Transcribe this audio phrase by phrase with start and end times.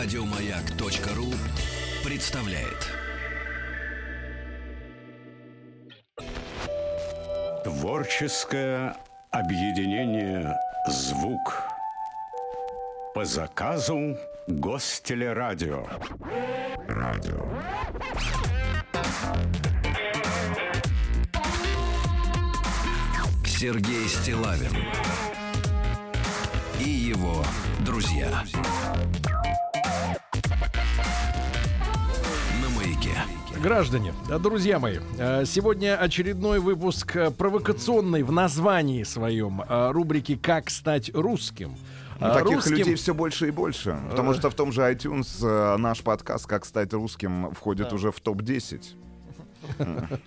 [0.00, 1.34] Радиомаяк.ру
[2.04, 2.86] представляет.
[7.64, 8.96] Творческое
[9.32, 10.56] объединение
[10.86, 11.64] «Звук»
[13.12, 14.16] по заказу
[14.46, 15.84] Гостелерадио.
[16.86, 17.48] Радио.
[23.44, 24.76] Сергей Стилавин
[26.78, 27.44] и его
[27.80, 28.30] друзья.
[28.30, 28.44] На
[33.62, 40.70] Граждане, друзья мои, э, сегодня очередной выпуск э, провокационной в названии своем э, рубрики «Как
[40.70, 41.76] стать русским».
[42.20, 43.96] Ну, таких русским- людей все больше и больше.
[44.10, 48.82] Потому что в том же iTunes наш подкаст «Как стать русским» входит уже в топ-10.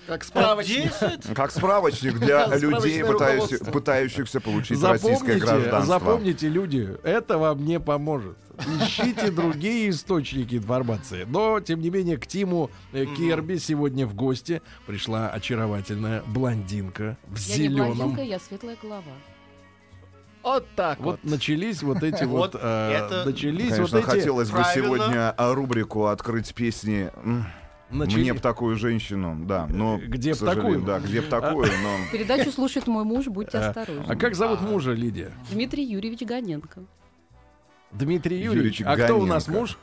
[0.07, 0.91] Как справочник.
[1.35, 5.81] Как справочник для людей, пытающихся получить российское гражданство.
[5.99, 8.37] запомните, люди, это вам не поможет.
[8.81, 11.25] Ищите другие источники информации.
[11.27, 17.37] Но, тем не менее, к Тиму э, Керби сегодня в гости пришла очаровательная блондинка в
[17.39, 17.97] Я не зеленом.
[17.97, 19.03] блондинка, я светлая голова.
[20.43, 21.31] Вот так Вот вот.
[21.31, 24.87] начались вот эти вот, Вот э, это, начались Конечно, вот эти, хотелось бы Правильно.
[24.87, 27.11] сегодня а, рубрику открыть песни
[27.91, 30.85] начали- «Мне б такую женщину», да, но, Где к б сожалению, такую?
[30.85, 31.97] Да, где б такую, но...
[32.11, 34.05] Передачу слушает мой муж, будьте А, осторожны.
[34.07, 35.31] А как зовут мужа, Лидия?
[35.51, 36.83] Дмитрий Юрьевич Гоненко.
[37.91, 38.79] Дмитрий Юрьевич.
[38.79, 39.77] Юрьевич А кто у нас муж?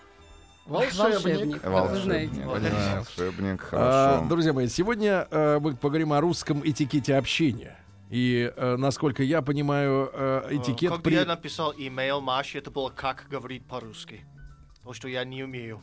[0.67, 1.61] Волшебник, Волшебник.
[1.63, 2.43] как вы знаете.
[2.45, 4.29] Волшебник, А, хорошо.
[4.29, 7.77] друзья мои, сегодня э, мы поговорим о русском этикете общения.
[8.11, 10.91] И, э, насколько я понимаю, э, этикет...
[10.91, 14.27] Когда при- я написал имейл Маше, это было «Как говорить по-русски».
[14.77, 15.81] Потому что я не умею.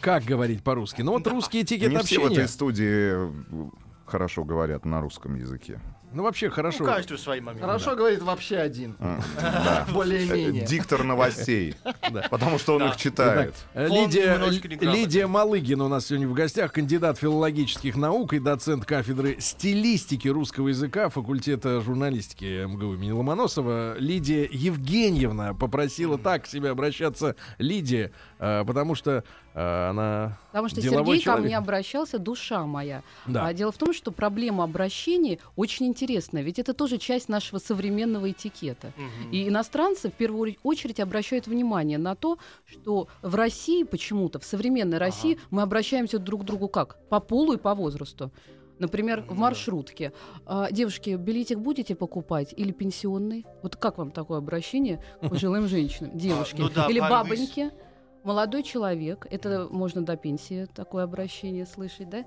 [0.00, 1.02] Как говорить по-русски?
[1.02, 2.42] Ну вот русский этикет Не все в общения.
[2.42, 3.70] этой студии э,
[4.04, 5.80] хорошо говорят на русском языке.
[6.12, 6.84] Ну вообще хорошо.
[6.84, 7.66] каждого свои моменты.
[7.66, 8.96] Хорошо говорит вообще один.
[9.36, 9.86] Да.
[9.92, 10.64] Более-менее.
[10.64, 11.74] Диктор новостей.
[12.30, 13.54] Потому что он их читает.
[13.74, 20.28] Э, Лидия, Малыгина у нас сегодня в гостях, кандидат филологических наук и доцент кафедры стилистики
[20.28, 23.98] русского языка факультета журналистики МГУ имени Ломоносова.
[23.98, 29.24] Лидия Евгеньевна попросила так к себе обращаться Лидия, э, потому что э,
[29.56, 31.44] она Потому что Сергей ко человек.
[31.46, 33.02] мне обращался, душа моя.
[33.26, 33.46] Да.
[33.46, 38.30] А дело в том, что проблема обращений очень интересная, ведь это тоже часть нашего современного
[38.30, 38.92] этикета.
[39.32, 44.98] И иностранцы в первую очередь обращают внимание на то, что в России почему-то, в современной
[44.98, 46.98] России, мы обращаемся друг к другу как?
[47.08, 48.30] По полу и по возрасту.
[48.78, 50.12] Например, в маршрутке.
[50.44, 53.46] А, девушки, билетик будете покупать или пенсионный?
[53.62, 56.10] Вот как вам такое обращение к пожилым женщинам?
[56.14, 56.60] Девушки.
[56.60, 57.70] ну да, или бабоньки?
[58.26, 59.26] Молодой человек.
[59.30, 62.24] Это можно до пенсии такое обращение слышать, да?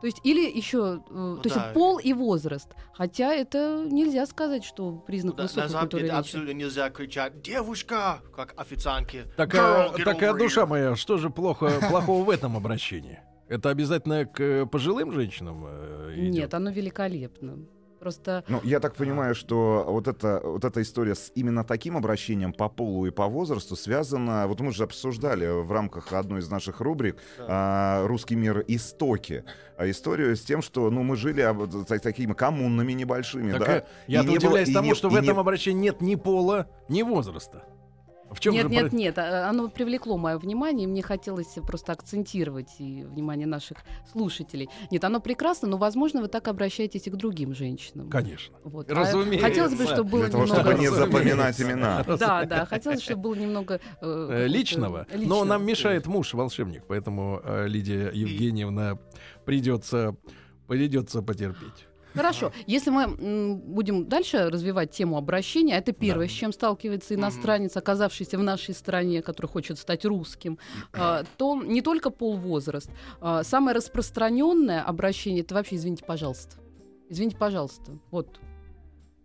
[0.00, 1.72] То есть, или еще, э, то есть да.
[1.72, 2.68] пол и возраст.
[2.92, 6.10] Хотя это нельзя сказать, что признак Да, высокой на это речи.
[6.10, 9.24] абсолютно нельзя кричать «Девушка!» как официантки.
[9.36, 10.66] Такая, Girl, такая душа here.
[10.66, 13.18] моя, что же плохо, плохого в этом обращении?
[13.48, 16.32] Это обязательно к пожилым женщинам э, идет?
[16.34, 17.58] Нет, оно великолепно.
[18.04, 22.52] Просто Ну, я так понимаю, что вот эта, вот эта история с именно таким обращением
[22.52, 26.82] по полу и по возрасту связана, вот мы же обсуждали в рамках одной из наших
[26.82, 28.62] рубрик а, «Русский мир.
[28.68, 29.42] Истоки»,
[29.78, 33.76] а историю с тем, что ну, мы жили об- та- такими коммунами небольшими, Так, да?
[33.78, 35.80] э, я И не было- удивляюсь и тому, не- что и в не- этом обращении
[35.80, 37.64] нет ни пола, ни возраста.
[38.30, 41.54] В чем нет, же нет, про- нет, а, оно привлекло мое внимание, и мне хотелось
[41.66, 43.78] просто акцентировать и внимание наших
[44.10, 44.68] слушателей.
[44.90, 48.10] Нет, оно прекрасно, но, возможно, вы так обращаетесь и к другим женщинам.
[48.10, 48.56] Конечно.
[48.64, 48.90] Вот.
[48.90, 49.46] Разумеется.
[49.46, 50.62] А хотелось бы, чтобы было Для того, немного...
[50.62, 52.04] чтобы не запоминать имена.
[52.18, 53.74] Да, да, хотелось, чтобы было немного...
[53.74, 55.06] э, Э, какого-то личного.
[55.12, 55.44] Но личного.
[55.44, 58.98] нам мешает муж волшебник, поэтому э, Лидия Евгеньевна
[59.44, 60.16] придется
[60.66, 61.86] придется потерпеть.
[62.14, 62.52] Хорошо.
[62.66, 63.08] Если мы
[63.56, 69.20] будем дальше развивать тему обращения, это первое, с чем сталкивается иностранец, оказавшийся в нашей стране,
[69.22, 70.58] который хочет стать русским,
[70.92, 72.90] а, то не только полвозраст.
[73.20, 76.56] а, Самое распространенное обращение это вообще извините, пожалуйста.
[77.08, 77.92] Извините, пожалуйста.
[78.10, 78.40] Вот.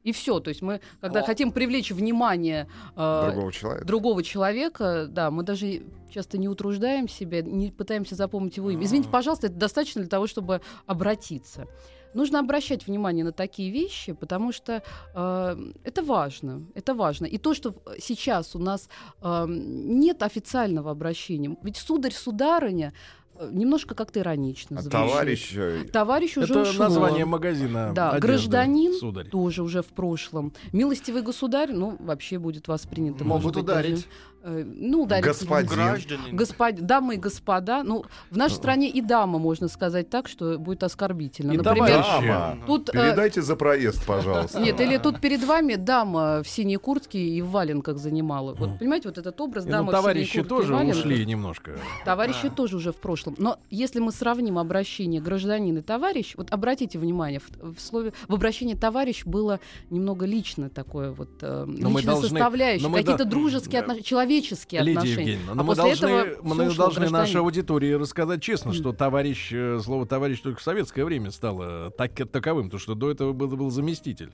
[0.04, 0.40] И все.
[0.40, 1.26] То есть мы, когда О.
[1.26, 3.86] хотим привлечь внимание а, Другого человека.
[3.86, 8.84] другого человека, да, мы даже часто не утруждаем себя, не пытаемся запомнить его имя.
[8.86, 11.68] Извините, пожалуйста, это достаточно для того, чтобы обратиться.
[12.14, 14.82] Нужно обращать внимание на такие вещи, потому что
[15.14, 17.26] э, это важно, это важно.
[17.26, 18.90] И то, что сейчас у нас
[19.22, 22.94] э, нет официального обращения, ведь сударь, сударыня
[23.36, 24.92] э, немножко как-то иронично А звучит.
[25.00, 26.84] Товарищ, э, Товарищ уже Это ушло.
[26.86, 27.92] название магазина.
[27.94, 29.28] Да, одежды, гражданин сударь.
[29.30, 30.52] тоже уже в прошлом.
[30.74, 33.24] Милостивый государь, ну, вообще будет воспринято.
[33.24, 34.08] Могут может быть, даже- ударить.
[34.42, 36.36] Э, ну, Дарья Господин.
[36.36, 36.76] Господ...
[36.76, 41.52] Дамы и господа, ну, в нашей стране и дама, можно сказать так, что будет оскорбительно.
[41.52, 42.04] И Например.
[42.04, 42.90] Дама, тут...
[42.90, 44.60] э, передайте за проезд, пожалуйста.
[44.60, 48.54] Нет, или тут перед вами дама в синей куртке и в валенках занимала.
[48.54, 51.72] Вот понимаете, вот этот образ Не, дамы ну, в синей товарищи тоже ушли немножко.
[52.06, 53.36] Товарищи тоже уже в прошлом.
[53.38, 58.34] Но если мы сравним обращение гражданин и товарищ, вот обратите внимание, в, в слове в
[58.34, 59.60] обращении товарищ было
[59.90, 63.86] немного лично такое вот э, личная составляющая, какие-то да- дружеские да.
[63.86, 65.32] отношения, человеческие Лидия отношения.
[65.32, 67.12] Евгеньевна, А но мы после должны, этого мы должны гражданин.
[67.12, 72.14] нашей аудитории рассказать честно, что товарищ, э, слово товарищ только в советское время стало так,
[72.32, 74.32] таковым, потому что до этого был, был заместитель.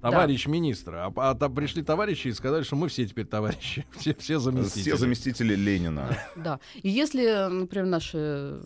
[0.00, 1.06] Товарищ министра.
[1.16, 3.84] А, а там пришли товарищи и сказали, что мы все теперь товарищи.
[3.98, 4.82] Все, все заместители.
[4.90, 6.16] Все заместители Ленина.
[6.36, 6.60] Да.
[6.80, 8.60] И если, например, наши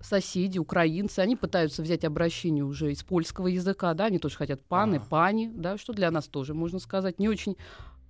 [0.00, 4.96] соседи, украинцы, они пытаются взять обращение уже из польского языка, да, они тоже хотят паны,
[4.96, 5.06] Ага.
[5.08, 7.56] пани, да, что для нас тоже, можно сказать, не очень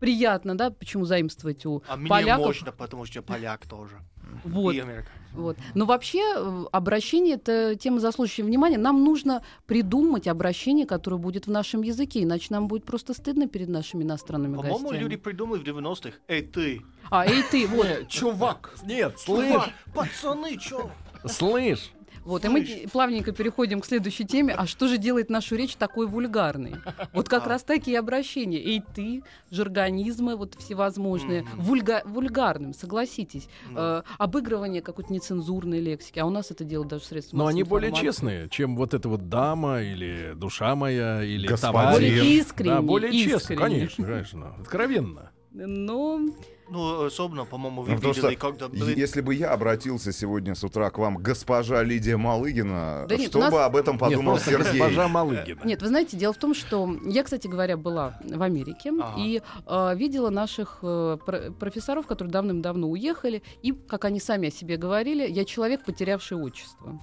[0.02, 2.46] приятно, да, почему заимствовать у А мне поляков.
[2.46, 4.00] можно, потому что я поляк тоже.
[4.42, 4.74] Вот.
[4.74, 5.08] И американец.
[5.32, 5.56] Вот.
[5.74, 8.78] Но вообще э, обращение это тема заслуживающая внимания.
[8.78, 13.68] Нам нужно придумать обращение, которое будет в нашем языке, иначе нам будет просто стыдно перед
[13.68, 14.98] нашими иностранными По-моему, гостями.
[14.98, 16.16] люди придумали в 90-х.
[16.26, 16.82] Эй, ты!
[17.08, 17.86] А, эй ты, вот.
[18.08, 18.74] Чувак.
[18.84, 19.62] Нет, слышь,
[19.94, 20.90] пацаны, чё?
[21.26, 21.92] слышь.
[22.24, 24.54] Вот, и мы плавненько переходим к следующей теме.
[24.54, 26.74] А что же делает нашу речь такой вульгарной?
[27.12, 27.48] Вот как А.
[27.50, 28.58] раз такие обращения.
[28.58, 31.44] Эй, ты, жаргонизмы вот всевозможные.
[31.56, 33.48] Вульга- вульгарным, согласитесь.
[33.74, 36.18] Э, обыгрывание какой-то нецензурной лексики.
[36.18, 38.06] А у нас это дело даже средства Но они более информации.
[38.12, 41.72] честные, чем вот эта вот дама или душа моя или Господин.
[41.80, 41.94] товарищ.
[42.18, 42.70] Более искренне.
[42.74, 43.60] Да, более честно, искренне.
[43.60, 44.54] конечно, конечно.
[44.60, 45.30] Откровенно.
[45.54, 46.20] Но
[46.70, 48.98] Ну, особенно, по-моему, вы Ну, видели, что когда были...
[48.98, 53.40] Если бы я обратился сегодня с утра к вам, госпожа Лидия Малыгина, Да нет, что
[53.40, 54.70] нас- бы об этом Нет, подумал просто Сергей?
[54.80, 55.60] госпожа Малыгина.
[55.64, 59.20] Нет, вы знаете, дело в том, что я, кстати говоря, была в Америке Ага.
[59.20, 64.50] и э, видела наших э, про- профессоров, которые давным-давно уехали, и, как они сами о
[64.50, 66.98] себе говорили, я человек, потерявший отчество.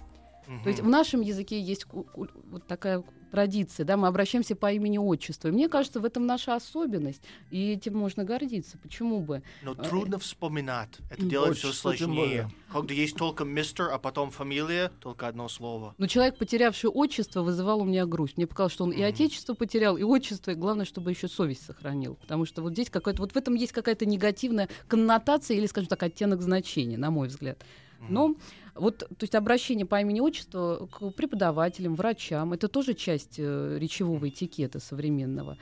[0.47, 0.63] Мгм.
[0.63, 5.49] То есть в нашем языке есть вот такая традиция, да, мы обращаемся по имени-отчеству.
[5.49, 7.21] И мне кажется, в этом наша особенность,
[7.51, 8.77] и этим можно гордиться.
[8.77, 9.41] Почему бы?
[9.63, 10.97] Но трудно вспоминать.
[11.09, 12.49] Это делает все сложнее.
[12.71, 15.95] Когда есть только мистер, а потом фамилия, только одно слово.
[15.97, 18.37] Но человек, потерявший отчество, вызывал у меня грусть.
[18.37, 22.15] Мне показалось, что он и отечество потерял, и отчество, и главное, чтобы еще совесть сохранил.
[22.15, 26.03] Потому что вот здесь какая-то, вот в этом есть какая-то негативная коннотация или, скажем так,
[26.03, 27.63] оттенок значения, на мой взгляд.
[28.07, 28.35] Но
[28.79, 34.79] вот, то есть обращение по имени-отчеству к преподавателям, врачам, это тоже часть э, речевого этикета
[34.79, 35.57] современного.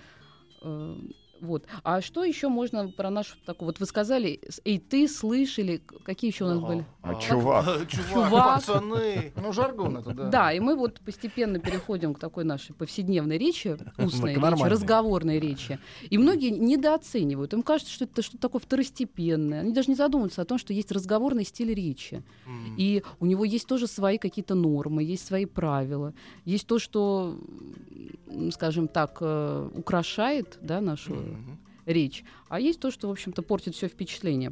[0.62, 0.96] Э,
[1.42, 1.66] вот.
[1.84, 3.68] А что еще можно про нашу такую?
[3.68, 6.86] Вот вы сказали, эй, ты слышали, какие еще у нас были?
[7.02, 7.88] А, чувак.
[7.88, 8.56] Чувак, Чувак.
[8.56, 9.34] пацаны.
[9.36, 10.30] Ну, жаргон это, да.
[10.30, 15.80] Да, и мы вот постепенно переходим к такой нашей повседневной речи, устной речи, разговорной речи.
[16.10, 17.54] И многие недооценивают.
[17.54, 19.62] Им кажется, что это что-то такое второстепенное.
[19.62, 22.24] Они даже не задумываются о том, что есть разговорный стиль речи.
[22.78, 26.14] И у него есть тоже свои какие-то нормы, есть свои правила.
[26.46, 27.38] Есть то, что,
[28.52, 31.60] скажем так, э, украшает да, нашу Мгм.
[31.86, 34.52] речь, а есть то, что, в общем-то, портит все впечатление.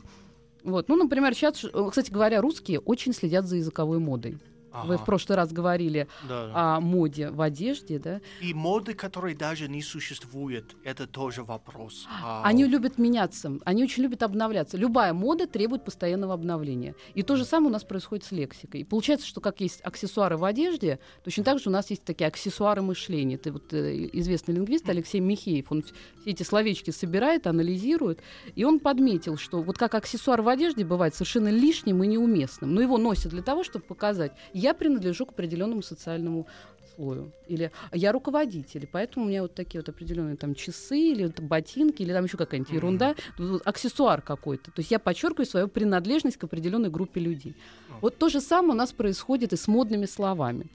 [0.64, 0.90] Вот.
[0.90, 4.38] Ну, например, сейчас, э, кстати говоря, русские очень следят за языковой модой.
[4.84, 5.04] Вы Ага.
[5.04, 6.52] в прошлый раз говорили Да.
[6.76, 8.22] о моде в одежде, да?
[8.42, 12.08] И моды, которые даже не существуют, это тоже вопрос.
[12.24, 14.78] А, Они любят меняться, они очень любят обновляться.
[14.78, 16.96] Любая мода требует постоянного обновления.
[17.14, 18.82] И то же самое у нас происходит с лексикой.
[18.82, 22.28] И получается, что как есть аксессуары в одежде, точно так же у нас есть такие
[22.28, 23.36] аксессуары мышления.
[23.36, 25.94] Это вот э, известный лингвист Алексей Михеев, он все
[26.32, 28.20] эти словечки собирает, анализирует,
[28.56, 32.82] и он подметил, что вот как аксессуар в одежде бывает совершенно лишним и неуместным, но
[32.82, 34.32] его носят для того, чтобы показать,
[34.66, 36.48] я принадлежу к определенному социальному
[36.96, 37.32] слою.
[37.48, 41.40] Или я руководитель, и поэтому у меня вот такие вот определенные там часы, или вот
[41.40, 44.72] ботинки, или там еще какая-нибудь ерунда, Вот аксессуар какой-то.
[44.72, 47.56] То есть я подчеркиваю свою принадлежность к определенной группе людей.
[48.02, 50.66] Вот то же самое у нас происходит и с модными словами.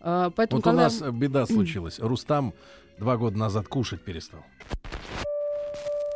[0.00, 1.98] А, Поэтому, Вот у когда- нас э, беда случилась.
[2.00, 2.52] Рустам
[2.98, 4.40] два года назад кушать перестал.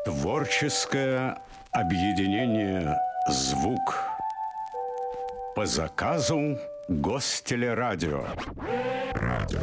[0.05, 1.43] Творческое
[1.73, 2.97] объединение
[3.31, 3.95] «Звук»
[5.57, 8.25] по заказу Гостелерадио.
[9.15, 9.59] Радио.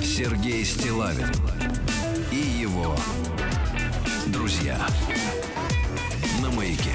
[0.00, 1.26] Сергей Стилавин
[2.30, 2.94] и его
[4.28, 4.78] друзья
[6.56, 6.90] маяке.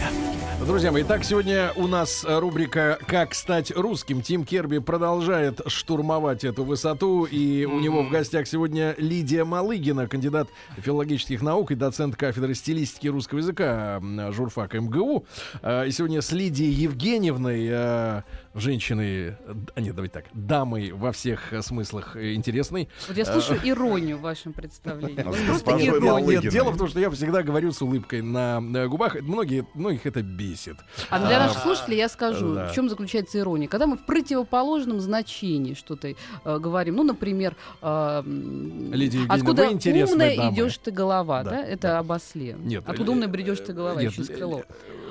[0.65, 4.21] Друзья мои, итак, сегодня у нас рубрика «Как стать русским».
[4.21, 10.49] Тим Керби продолжает штурмовать эту высоту, и у него в гостях сегодня Лидия Малыгина, кандидат
[10.77, 15.25] филологических наук и доцент кафедры стилистики русского языка м, журфак МГУ.
[15.61, 18.21] Э, И сегодня с Лидией Евгеньевной э,
[18.59, 22.89] женщины, д- нет, давайте так, дамы во всех э, смыслах э, интересной.
[23.07, 25.19] Вот я слышу иронию в вашем представлении.
[25.21, 29.15] А просто Нет, дело в том, что я всегда говорю с улыбкой на, на губах.
[29.21, 30.77] Многие, многих это бесит.
[31.09, 32.67] А для наших слушателей я скажу, Да.
[32.67, 33.67] в чем заключается ирония.
[33.67, 36.13] Когда мы в противоположном значении что-то э,
[36.59, 38.23] говорим, ну, например, э,
[39.29, 41.63] откуда умная идешь ты голова, Да, да?
[41.63, 42.55] Это об осле.
[42.59, 44.63] Нет, Откуда э, умная бредешь ты голова, нет, еще из э, крылов.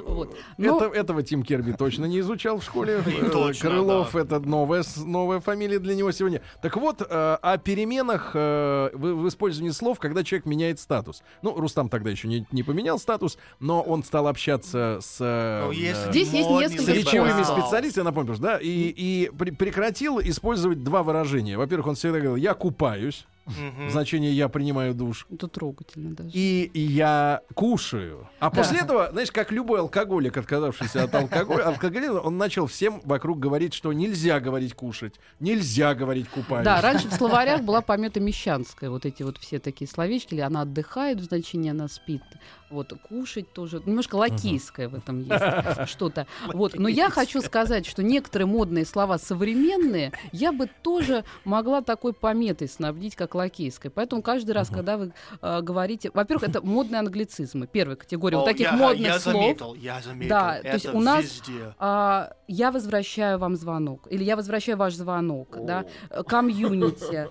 [0.06, 0.36] Вот.
[0.56, 3.02] Но- Это, этого Тим Керби точно не изучал в школе.
[3.38, 4.20] Точно, Крылов да.
[4.20, 6.42] это новая, новая фамилия для него сегодня.
[6.62, 11.22] Так вот, э, о переменах э, в, в использовании слов, когда человек меняет статус.
[11.42, 15.70] Ну, Рустам тогда еще не, не поменял статус, но он стал общаться с, э, Ну,
[15.72, 20.20] если э, Здесь есть несколько с речевыми специалистами, напомню, просто, да, и, и при- прекратил
[20.20, 21.56] использовать два выражения.
[21.56, 23.90] Во-первых, он всегда говорил «я купаюсь», Мгм.
[23.90, 26.30] значение «я принимаю душ», Это трогательно даже.
[26.32, 28.28] и я кушаю.
[28.40, 33.38] А после этого, знаешь, как любой алкоголик, отказавшийся от алкоголя, алкоголизма, он начал всем вокруг
[33.38, 36.64] говорить, что нельзя говорить кушать, нельзя говорить купаюсь.
[36.64, 40.62] Да, раньше в словарях была помета мещанская, вот эти вот все такие словечки, или она
[40.62, 42.22] отдыхает в значении она спит,
[42.68, 46.26] вот кушать тоже, немножко лакейское в этом есть что-то.
[46.52, 52.12] Вот, но я хочу сказать, что некоторые модные слова современные я бы тоже могла такой
[52.12, 53.90] пометой снабдить, как лакейское.
[53.94, 58.46] Поэтому каждый раз, когда вы э, говорите, во-первых, это модные англицизмы, первая категория, вот О,
[58.46, 59.34] таких я- модных я слов.
[59.34, 60.28] заметил, я заметил.
[60.30, 61.74] Да, то есть Это у нас, везде.
[61.78, 64.06] А, я возвращаю вам звонок.
[64.10, 65.56] Или я возвращаю ваш звонок.
[65.64, 65.84] Да?
[66.10, 67.28] Э, Community.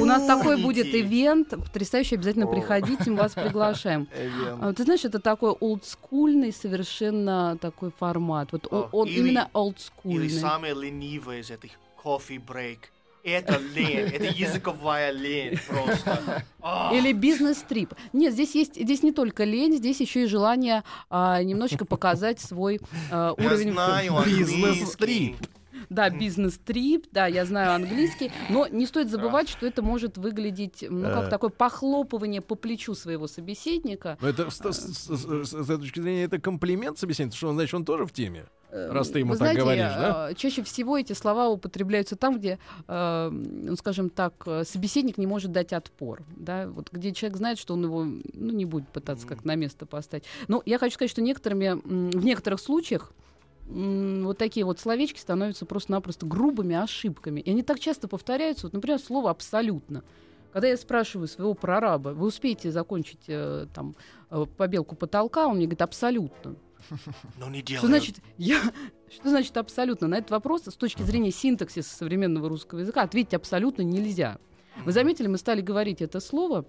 [0.00, 1.50] У нас такой будет event.
[1.50, 2.16] Потрясающий.
[2.16, 4.06] Обязательно приходите, мы вас приглашаем.
[4.76, 8.52] Ты знаешь, это такой олдскульный совершенно такой формат.
[8.52, 10.28] Вот он или- именно Или олдскульный.
[10.30, 11.70] самые ленивые из этих
[12.02, 12.90] кофе-брейк.
[13.22, 16.44] Это лень, это языковая лень просто.
[16.92, 17.92] Или бизнес-трип.
[18.12, 22.80] Нет, здесь есть, здесь не только лень, здесь еще и желание а, немножечко показать свой
[23.10, 23.72] а, Я уровень.
[23.72, 25.36] знаю Бизнес-трип.
[25.90, 31.02] Да, бизнес-трип, да, я знаю английский, но не стоит забывать, что это может выглядеть, ну,
[31.02, 31.28] как Э.
[31.28, 34.16] такое похлопывание по плечу своего собеседника.
[34.20, 37.84] Но это с, с- с- с- этой точки зрения это комплимент собеседнику, что значит, он
[37.84, 38.46] тоже в теме.
[38.70, 40.30] Э, Раз ты ему вы так знаете, говоришь, да?
[40.30, 45.72] э, Чаще всего эти слова употребляются там, где, ну, скажем так, собеседник не может дать
[45.72, 49.56] отпор, да, вот где человек знает, что он его, ну, не будет пытаться как на
[49.56, 50.24] место поставить.
[50.46, 51.80] Но я хочу сказать, что некоторыми,
[52.16, 53.12] в некоторых случаях
[53.70, 57.40] вот такие вот словечки становятся просто-напросто грубыми ошибками.
[57.40, 58.66] И они так часто повторяются.
[58.66, 60.02] Вот, например, слово «абсолютно».
[60.52, 63.94] Когда я спрашиваю своего прораба, вы успеете закончить э, там
[64.30, 66.56] э, побелку потолка, он мне говорит «абсолютно».
[67.38, 67.78] Но не делай.
[67.78, 68.60] Что значит, я,
[69.10, 70.08] что значит абсолютно?
[70.08, 74.38] На этот вопрос с точки зрения синтаксиса современного русского языка ответить абсолютно нельзя.
[74.84, 76.64] Вы заметили, мы стали говорить это слово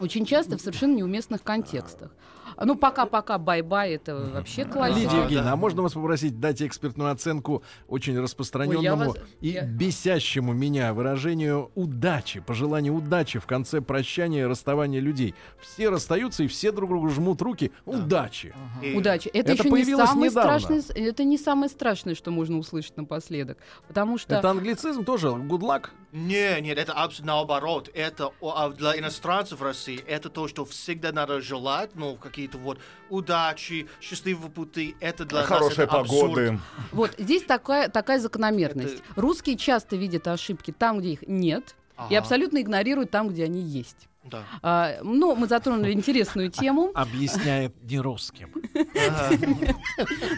[0.00, 2.14] очень часто в совершенно неуместных контекстах.
[2.62, 5.00] Ну, пока-пока, bye-bye, это вообще классика.
[5.00, 5.16] Лидия.
[5.22, 10.92] Евгеньевна, а можно вас попросить дать экспертную оценку очень распространенному вас- и я- бесящему меня
[10.94, 15.34] выражению удачи, пожеланию удачи в конце прощания и расставания людей.
[15.60, 17.72] Все расстаются и все друг другу жмут руки.
[17.84, 18.54] Удачи.
[18.82, 19.28] И- Удачи.
[19.28, 20.58] Это, Это еще не появилось самое недавно.
[20.60, 23.58] страшное, это не самое страшное, что можно услышать напоследок.
[23.88, 25.28] Потому что Это англицизм тоже.
[25.28, 25.86] Good luck.
[26.12, 27.90] Не, нет, это абсолютно наоборот.
[27.92, 32.78] Это а для иностранцев в России это то, что всегда надо желать, ну, какие-то вот
[33.08, 34.94] удачи, счастливого пути.
[35.00, 36.20] Это для нас Хорошей это абсурд.
[36.34, 36.58] погоды.
[36.92, 39.02] вот здесь такая, такая закономерность.
[39.16, 41.74] Русские часто видят ошибки там, где их нет,
[42.10, 42.18] и Ага.
[42.18, 44.08] абсолютно игнорируют там, где они есть.
[44.24, 44.42] Да.
[44.60, 46.90] А, но мы затронули интересную тему.
[46.94, 48.52] Объясняет не русским.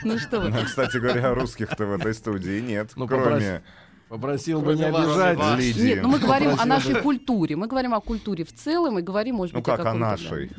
[0.04, 0.50] Ну что вы.
[0.50, 2.92] Ну, Кстати говоря, русских-то в этой студии нет.
[2.96, 3.62] Ну, Кроме
[4.08, 5.38] Попросил бы не обижать.
[5.76, 7.56] Нет, ну мы говорим о нашей культуре.
[7.56, 10.50] Мы говорим о культуре в целом и говорим, может Ну быть, о как о нашей?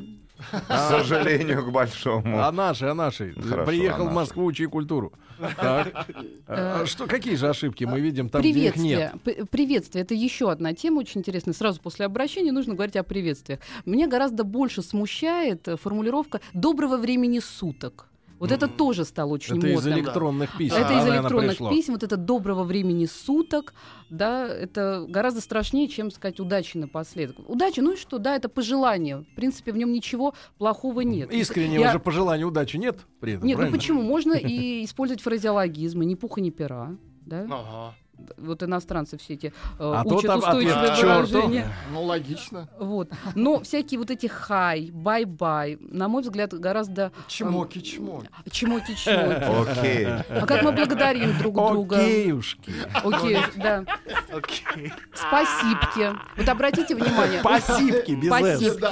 [0.67, 2.39] К сожалению, к большому.
[2.39, 3.33] А наши, а наши.
[3.33, 4.13] Хорошо, Приехал а в.
[4.13, 5.13] Москву учить культуру.
[5.57, 6.07] Так.
[6.47, 9.13] А Что, какие же ошибки мы видим там, где их Приветствие.
[9.25, 9.49] нет?
[9.49, 10.03] Приветствие.
[10.03, 11.53] Это еще одна тема очень интересная.
[11.53, 13.59] Сразу после обращения нужно говорить о приветствиях.
[13.85, 18.08] Меня гораздо больше смущает э, формулировка «доброго времени суток».
[18.39, 19.93] Вот это тоже стало очень Это из модным.
[19.99, 20.75] электронных писем.
[20.77, 21.69] Это из электронных пришло.
[21.69, 23.73] писем, вот это доброго времени суток,
[24.09, 27.35] да, это гораздо страшнее, чем сказать удачи напоследок.
[27.49, 29.25] Удачи, ну и что, да, это пожелание.
[29.31, 31.31] В принципе, в нем ничего плохого нет.
[31.33, 33.77] Искреннего Я- же пожелания удачи нет при этом, Нет, ну правильно?
[33.77, 34.01] почему?
[34.01, 36.95] Можно и использовать фразеологизмы, ни пуха, ни пера.
[37.25, 37.45] Да?
[37.49, 37.95] Ага.
[38.37, 41.67] Вот иностранцы все эти э, А учат устойчивые выражения.
[41.91, 42.67] Ну, логично.
[42.79, 43.09] Вот.
[43.35, 48.27] Но всякие вот эти hi, bye-bye, на мой взгляд, гораздо Чмоки-чмоки.
[48.49, 49.69] чмоки-чмоки.
[49.79, 50.07] Окей.
[50.29, 51.97] А как мы благодарим друг друга.
[51.97, 52.73] Окейушки.
[53.03, 53.83] Окей, да.
[54.33, 54.91] Окей.
[55.13, 56.13] Спасибки.
[56.37, 57.39] Вот обратите внимание.
[57.39, 58.79] Спасибки, без Спасибки.
[58.79, 58.91] да,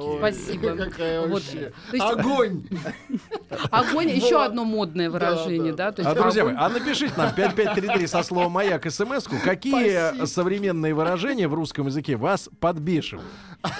[0.00, 1.28] ой, Спасибо.
[1.28, 1.42] Вот.
[1.92, 2.64] есть Огонь!
[3.70, 5.92] огонь еще одно модное выражение, да?
[5.92, 9.24] То есть А, друзья мои, а напишите нам 5533 со словом «Маяк» смс.
[9.42, 10.26] Какие Спасибо.
[10.26, 13.26] современные выражения в русском языке вас подбешивают?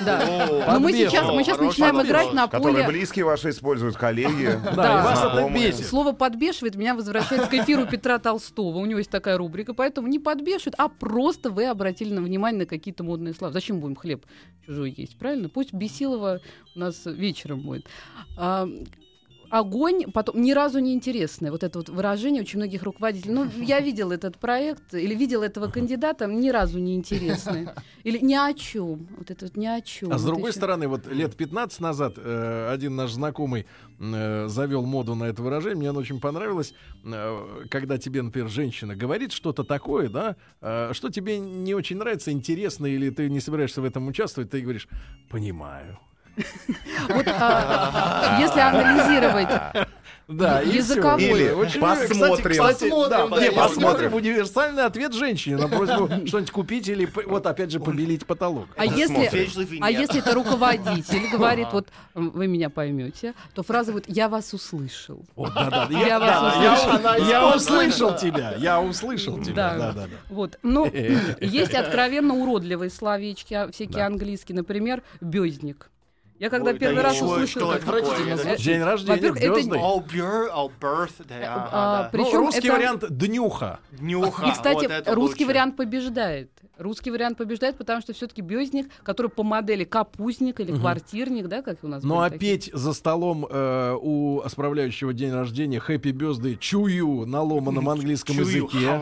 [0.04, 0.46] Да.
[0.48, 1.10] Но мы подбешивает.
[1.10, 2.86] сейчас, мы сейчас начинаем играть на Которые поле.
[2.86, 4.58] близкие ваши используют, коллеги.
[4.74, 5.86] Да, и вас это бесит.
[5.86, 8.78] Слово подбешивает меня возвращает к эфиру Петра Толстого.
[8.78, 12.66] У него есть такая рубрика, поэтому не подбешивает, а просто вы обратили на внимание на
[12.66, 13.52] какие-то модные слова.
[13.52, 14.24] Зачем будем хлеб
[14.64, 15.48] чужой есть, правильно?
[15.48, 16.40] Пусть Бесилова
[16.74, 17.86] у нас вечером будет.
[18.38, 18.68] А,
[19.54, 21.52] огонь, потом ни разу не интересное.
[21.52, 23.32] Вот это вот выражение очень многих руководителей.
[23.32, 27.74] Ну, я видел этот проект или видел этого кандидата, ни разу не интересное.
[28.04, 29.08] Или ни о чем.
[29.16, 30.12] Вот это вот ни о чем.
[30.12, 30.58] А с другой ещё.
[30.58, 33.66] стороны, вот лет 15 назад э, один наш знакомый
[33.98, 35.76] э, завел моду на это выражение.
[35.76, 36.74] Мне оно очень понравилось.
[37.04, 42.30] Э, когда тебе, например, женщина говорит что-то такое, да, э, что тебе не очень нравится,
[42.30, 44.88] интересно, или ты не собираешься в этом участвовать, ты говоришь,
[45.30, 45.98] понимаю.
[47.08, 49.48] Вот, а, если анализировать
[50.26, 50.60] Да.
[50.62, 51.22] Языковой.
[51.22, 52.50] Или Очень, посмотрим.
[52.52, 57.46] Кстати, Посмотрим, да, да, не, посмотрим универсальный ответ женщине на просьбу что-нибудь купить или, вот
[57.46, 58.68] опять же, побелить потолок.
[58.76, 59.30] А если,
[59.82, 65.22] а если это руководитель говорит, вот вы меня поймете, то фраза будет «я вас услышал».
[65.36, 69.76] Вот, да, да, Я я, вас да, я- услышал тебя, я услышал тебя, Да.
[69.78, 70.16] да, да, да.
[70.30, 70.58] Вот.
[70.62, 70.86] Ну,
[71.40, 74.06] есть откровенно уродливые словечки, а, всякие Да.
[74.06, 75.90] английские, например, «бездник».
[76.44, 77.76] Я когда Ой, первый да раз услышала...
[77.76, 78.56] Отвратительно такое?
[78.58, 79.46] День рождения, Во-первых, это
[80.78, 82.08] birthday, а, да.
[82.12, 83.78] при- Ну, Причем русский это- вариант днюха.
[83.98, 85.46] Нюха, И, кстати, вот русский лучше.
[85.46, 86.50] вариант побеждает.
[86.76, 91.78] Русский вариант побеждает, потому что все-таки бездник, который по модели капустник или квартирник, да, как
[91.82, 92.58] у нас Ну а такие.
[92.58, 99.00] петь за столом э, у справляющего день рождения Happy Birthday чую на ломаном английском языке.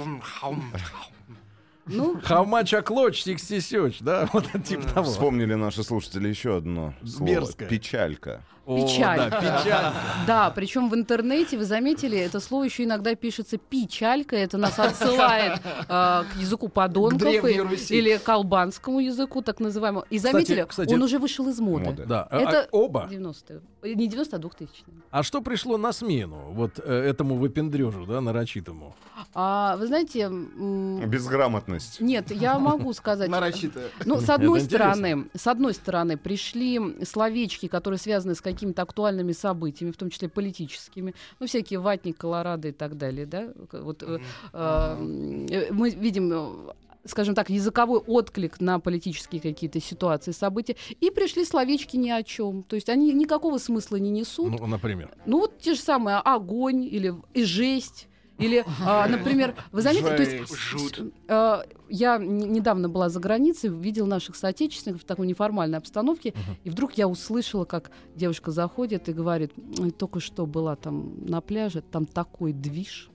[1.86, 5.10] Ну, How much a clutch, сексисёч, да, вот типа того.
[5.10, 7.30] Вспомнили наши слушатели еще одно слово.
[7.30, 7.68] Мерзкое.
[7.68, 8.42] Печалька.
[8.64, 9.18] О, Печаль.
[9.18, 9.92] да, печаль.
[10.26, 15.60] Да, причем в интернете, вы заметили, это слово еще иногда пишется печалька, это нас отсылает
[15.64, 20.04] э, к языку подонков Древней и- или к албанскому языку, так называемому.
[20.10, 21.86] И заметили, кстати, он уже вышел из моды.
[21.86, 22.04] моды.
[22.06, 23.08] Да, а- Это а оба.
[23.10, 23.60] 90-е.
[23.82, 28.20] Э, Не 90 а 2000 А что пришло на смену вот э, этому выпендрежу, да,
[28.20, 28.94] нарочитому?
[29.34, 30.28] А, вы знаете,
[31.06, 32.00] Безграмотность.
[32.00, 33.28] нет, я могу сказать.
[33.28, 33.88] Нарочитая.
[34.04, 39.92] Ну, с одной стороны, с одной стороны, пришли словечки, которые связаны с какими-то актуальными событиями,
[39.92, 43.52] в том числе политическими, ну, всякие ватник, колорадо и так далее, да.
[43.72, 44.18] Вот, э,
[44.52, 46.72] э, мы видим э,
[47.04, 52.62] скажем так, языковой отклик на политические какие-то ситуации, события, и пришли словечки ни о чем.
[52.62, 54.60] То есть они никакого смысла не несут.
[54.60, 55.10] Ну, например.
[55.26, 58.08] Ну вот те же самые огонь или и жесть.
[58.38, 64.36] Или, а, например, вы заметили, то есть э, я недавно была за границей, видел наших
[64.36, 69.90] соотечественников в такой неформальной обстановке, и вдруг я услышала, как девушка заходит и говорит, «Ой,
[69.90, 73.10] только что была там на пляже, там такой движ.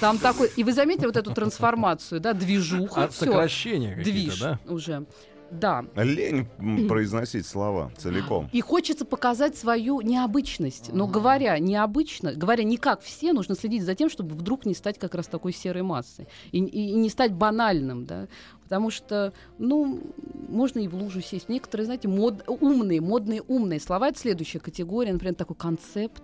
[0.00, 0.50] Там такой...
[0.56, 4.60] И вы заметили вот эту трансформацию, да, движуха, сокращения какие-то, движ да?
[4.68, 5.06] уже.
[5.50, 5.84] Да.
[5.96, 6.46] Лень
[6.88, 8.48] произносить слова целиком.
[8.52, 10.90] И хочется показать свою необычность.
[10.92, 14.98] Но говоря необычно, говоря не как все, нужно следить за тем, чтобы вдруг не стать
[14.98, 16.28] как раз такой серой массой.
[16.52, 18.28] И, и- и не стать банальным, да.
[18.62, 20.00] Потому что, ну,
[20.48, 21.48] можно и в лужу сесть.
[21.48, 24.08] Некоторые, знаете, мод, умные, модные, умные слова.
[24.08, 25.12] Это следующая категория.
[25.12, 26.22] Например, такой концепт.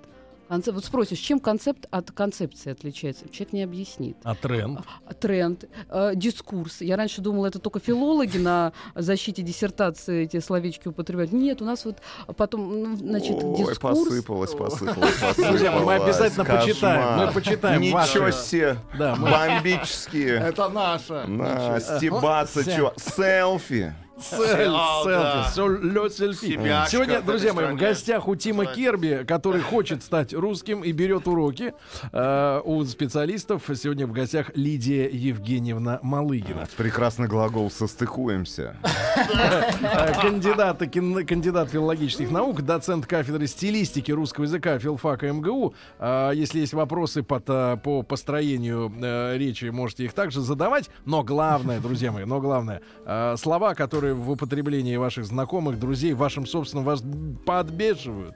[0.49, 0.75] Концепт.
[0.77, 3.29] Вот спросишь, чем концепт от концепции отличается?
[3.29, 4.17] Человек не объяснит.
[4.23, 4.81] А тренд?
[5.07, 6.81] А, тренд, э, дискурс.
[6.81, 11.33] Я раньше думала, это только филологи на защите диссертации эти словечки употребляют.
[11.33, 11.99] Нет, у нас вот
[12.37, 13.79] потом, ну, значит, Ой, дискурс.
[13.79, 16.03] посыпалось, посыпалось, Друзья мои, мы посыпалось.
[16.03, 17.27] обязательно почитаем, Кошмар.
[17.27, 18.39] мы почитаем Ничего ваши.
[18.45, 18.77] себе.
[18.99, 20.37] Да, мы- Бомбические.
[20.37, 21.27] Это наша.
[21.27, 22.93] На, стебаться, Ся- чё.
[22.97, 23.95] Селфи.
[24.17, 26.09] О, селфи, да.
[26.11, 26.59] селфи.
[26.89, 31.75] Сегодня, друзья мои, в гостях у Тима Керби, который хочет стать русским и берет уроки
[32.13, 33.65] э, у специалистов.
[33.75, 36.67] Сегодня в гостях Лидия Евгеньевна Малыгина.
[36.79, 38.77] Прекрасный глагол «состыкуемся».
[39.17, 45.75] Э, Кандидат, кандидат филологических наук, доцент кафедры стилистики русского языка филфака МГУ.
[45.99, 47.77] А, Если есть вопросы по,
[48.09, 50.89] построению э, речи, можете их также задавать.
[51.05, 56.47] Но главное, друзья мои, но главное, э, слова, которые в употреблении ваших знакомых, друзей, вашим
[56.47, 57.03] собственным вас
[57.45, 58.35] подбешивают.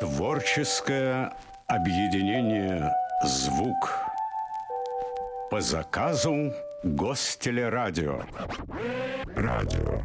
[0.00, 1.32] Творческое
[1.68, 2.92] объединение
[3.24, 4.04] «Звук»
[5.54, 8.22] По заказу Гостелерадио.
[9.36, 10.02] Радио.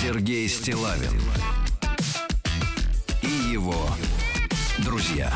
[0.00, 1.20] Сергей Стилавин
[3.22, 3.74] и его
[4.84, 5.32] друзья.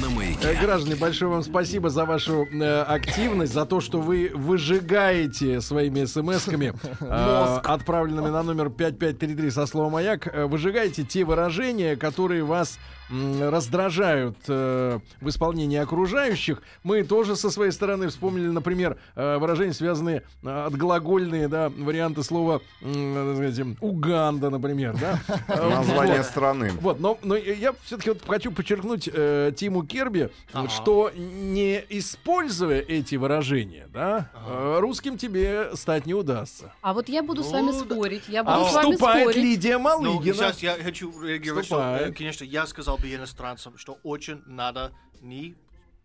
[0.00, 0.54] На Э, маяке.
[0.60, 6.74] Граждане, большое вам спасибо за вашу э, активность, за то, что вы выжигаете своими смс-ками,
[7.00, 12.78] э, отправленными на номер 5533 со словом «Маяк», э, выжигаете те выражения, которые вас
[13.10, 16.62] раздражают э, в исполнении окружающих.
[16.82, 22.60] Мы тоже со своей стороны вспомнили, например, э, выражения, связанные э, отглагольные, да, варианты слова,
[22.80, 25.18] так сказать, Уганда, например, да.
[25.48, 26.72] Э, Название страны.
[26.80, 32.80] Вот, но, но я все-таки вот хочу подчеркнуть э, Тиму Керби, вот что не используя
[32.80, 36.72] эти выражения, да, э, русским тебе стать не удастся.
[36.82, 37.94] А вот я буду с вами Ну, да.
[37.94, 38.22] спорить.
[38.28, 39.42] Я буду А с вами вступает спорить.
[39.42, 40.34] Лидия Ну, Малыгина.
[40.34, 45.56] сейчас я хочу реагировать, что, э, конечно, я сказал бы иностранцам, что очень надо не...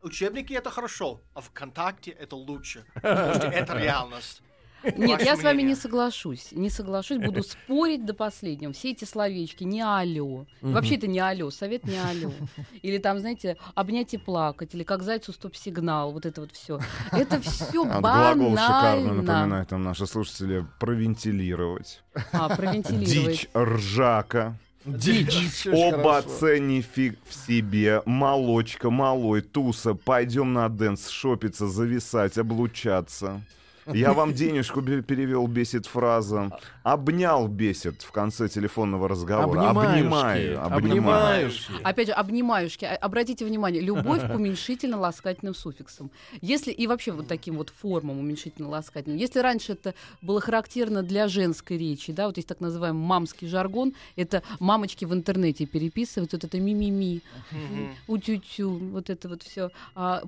[0.01, 4.41] Учебники это хорошо, а ВКонтакте это лучше, потому что это реальность.
[4.97, 6.51] Нет, я с вами не соглашусь.
[6.51, 8.73] Не соглашусь, буду спорить до последнего.
[8.73, 10.45] Все эти словечки, не алло.
[10.61, 12.31] Вообще это не алло, совет не алло.
[12.81, 16.79] Или там, знаете, обнять и плакать, или как зайцу стоп-сигнал, вот это вот все.
[17.11, 19.13] Это все А глагол шикарно банально.
[19.21, 22.03] напоминает нам наши слушатели провентилировать.
[22.31, 23.07] А, провентилировать.
[23.07, 24.57] Дичь, ржака.
[24.85, 25.67] Дичь.
[25.67, 28.01] Офигеть себе.
[28.05, 29.93] Молочка, малой, туса.
[29.93, 33.41] Пойдем на dance, шопиться, зависать, облучаться.
[33.87, 36.51] Я вам денежку перевел, бесит фраза.
[36.83, 39.69] Обнял, бесит в конце телефонного разговора.
[39.69, 40.75] Обнимаю, обнимаю.
[40.75, 41.71] обнимаюшки.
[41.83, 42.85] Опять же, обнимаюшки.
[42.85, 46.11] А- Обратите внимание, любовь к уменьшительно-ласкательным суффиксам.
[46.41, 49.17] Если и вообще вот таким вот формам уменьшительно-ласкательным.
[49.17, 53.93] Если раньше это было характерно для женской речи, да, вот есть так называемый мамский жаргон,
[54.15, 57.21] это мамочки в интернете переписывают, вот это ми-ми-ми,
[58.07, 59.69] утю-тю, вот это вот все,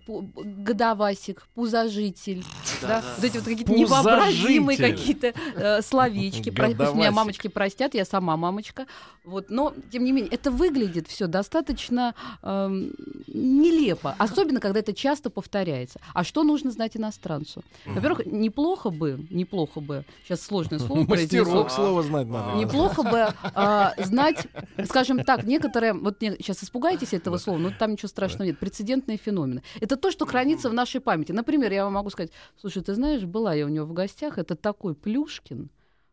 [0.08, 2.44] годовасик, пузожитель,
[2.82, 6.50] да, вот эти вот какие-то невообразимые какие-то э, словечки.
[6.50, 8.86] Про- Пусть меня мамочки простят, я сама мамочка.
[9.24, 12.92] Вот, но, тем не менее, это выглядит все достаточно эм,
[13.28, 14.16] нелепо.
[14.18, 16.00] Особенно, когда это часто повторяется.
[16.14, 17.64] А что нужно знать иностранцу?
[17.86, 22.58] Во-первых, неплохо бы, неплохо бы, сейчас сложное слово Мастерок слово знать надо.
[22.60, 24.48] Неплохо бы а, знать,
[24.86, 29.18] скажем так, некоторые, вот не- сейчас испугаетесь этого слова, но там ничего страшного нет, прецедентные
[29.18, 29.64] феномены.
[29.82, 31.32] Это то, что хранится в нашей памяти.
[31.32, 34.56] Например, я вам могу сказать, слушай, ты знаешь, была я у него в гостях, это
[34.56, 35.70] такой Плюшкин,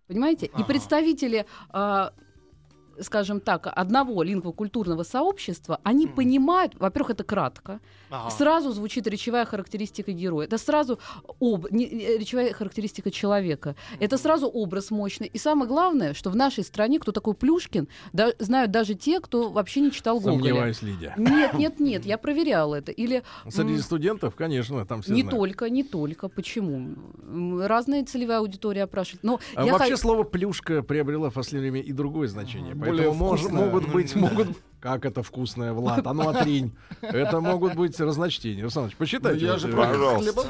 [0.09, 0.47] понимаете?
[0.47, 2.13] И представители а,
[3.01, 8.31] скажем так, одного лингвокультурного сообщества, они понимают, во-первых, это кратко, Ага.
[8.31, 10.99] сразу звучит речевая характеристика героя, это сразу
[11.41, 11.67] об...
[11.71, 15.27] не- не- речевая характеристика человека, это сразу образ мощный.
[15.27, 19.51] И самое главное, что в нашей стране, кто такой Плюшкин, да- знают даже те, кто
[19.51, 20.39] вообще не читал Гоголя.
[20.39, 21.15] Сомневаюсь, Лидия.
[21.17, 22.93] Нет, нет, нет, я проверяла это.
[22.93, 25.39] Или Среди м, студентов, конечно, там все не знают.
[25.39, 26.29] только, не только.
[26.29, 26.95] Почему?
[27.67, 29.23] Разная целевая аудитория опрашивает.
[29.25, 32.75] Но А я вообще х- слово плюшка приобрело в последнее время и другое значение.
[32.89, 34.49] Более мож- могут быть, могут.
[34.83, 36.05] Как это вкусное, Влад?
[36.09, 36.73] А ну отринь.
[37.03, 38.65] Это могут быть разночтения.
[38.65, 40.43] Руслан Ильич, Ну, я же про Пожалуйста.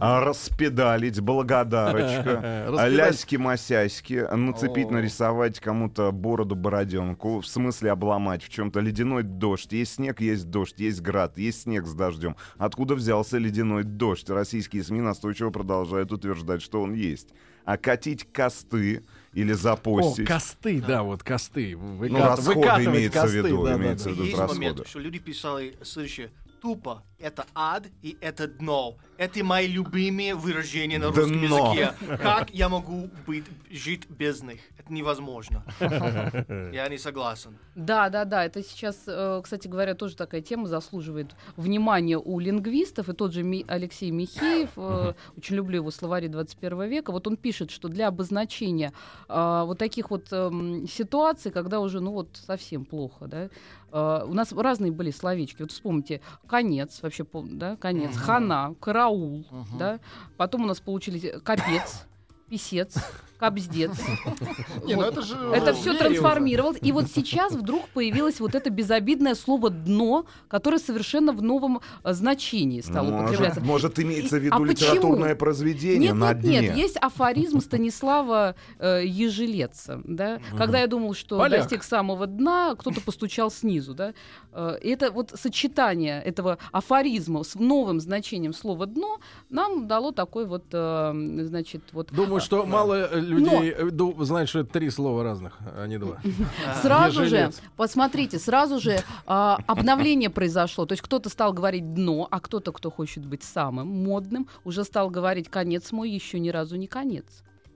[0.00, 2.66] А распедалить, благодарочка.
[2.88, 8.80] Ляськи-масяськи, нацепить, нарисовать кому-то бороду-бороденку, в смысле обломать в чем-то.
[8.80, 9.70] Ледяной дождь.
[9.74, 12.36] Есть снег, есть дождь, есть град, есть снег с дождем.
[12.56, 14.30] Откуда взялся ледяной дождь?
[14.30, 17.34] Российские СМИ настойчиво продолжают утверждать, что он есть.
[17.66, 20.26] А катить косты или О, запостить.
[20.26, 21.76] косты, да, вот косты.
[21.76, 23.64] ну, Выкат- расходы выкатывать имеется в виду.
[23.64, 24.10] да, да, имеется да.
[24.10, 24.60] в виду Есть расходы.
[24.60, 26.30] момент, что люди писали следующее.
[26.62, 28.96] Тупо— это ад и это дно.
[29.16, 31.72] Это мои любимые выражения на русском Дно.
[31.72, 31.94] языке.
[32.18, 34.60] Как я могу быть, жить без них?
[34.76, 35.64] Это невозможно.
[36.72, 37.56] Я не согласен.
[37.74, 38.44] Да, да, да.
[38.44, 43.08] Это сейчас, э, кстати говоря, тоже такая тема заслуживает внимания у лингвистов.
[43.08, 47.12] И тот же Ми- Алексей Михеев, э, очень люблю его словари 21 века.
[47.12, 48.92] Вот он пишет, что для обозначения
[49.28, 53.48] э, вот таких вот эм, ситуаций, когда уже, ну вот, совсем плохо, да,
[53.92, 55.62] у нас разные были словечки.
[55.62, 59.46] Вот вспомните, конец, вообще, пом- да, конец, хана, караул,
[59.78, 60.00] да.
[60.36, 62.06] Потом у нас получились э, капец,
[62.48, 62.96] писец,
[63.38, 63.92] капздец.
[64.84, 65.36] Не, ну это же...
[65.52, 66.78] Это в все трансформировалось.
[66.80, 72.12] И вот сейчас вдруг появилось вот это безобидное слово дно, которое совершенно в новом э,
[72.12, 73.60] значении стало употребляться.
[73.60, 74.72] может, имеется в виду а почему?
[74.72, 76.60] литературное произведение Нет, на нет, дне.
[76.60, 83.00] нет, есть афоризм Станислава э, Ежелеца, да, когда я думал, что достиг самого дна, кто-то
[83.00, 84.14] постучал снизу, да,
[84.54, 89.18] Э, и это вот сочетание этого афоризма с новым значением слова дно
[89.50, 94.72] нам дало такой вот, значит, вот Думаю, что мало людей э, ду- знают, что это
[94.72, 96.18] три слова разных, а не два.
[96.82, 100.86] Сразу же, посмотрите, сразу же а, обновление произошло.
[100.86, 105.10] То есть кто-то стал говорить дно, а кто-то, кто хочет быть самым модным, уже стал
[105.10, 107.24] говорить конец мой, еще ни разу не конец.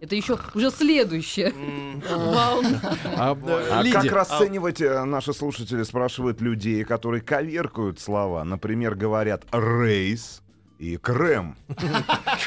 [0.00, 1.52] Это еще уже следующее.
[2.08, 2.80] волна.
[3.16, 8.44] А, э, А Лидия, как расценивать, э, наши слушатели спрашивают людей, которые коверкают слова?
[8.44, 10.42] Например, говорят «рейс»
[10.78, 11.56] и «крем».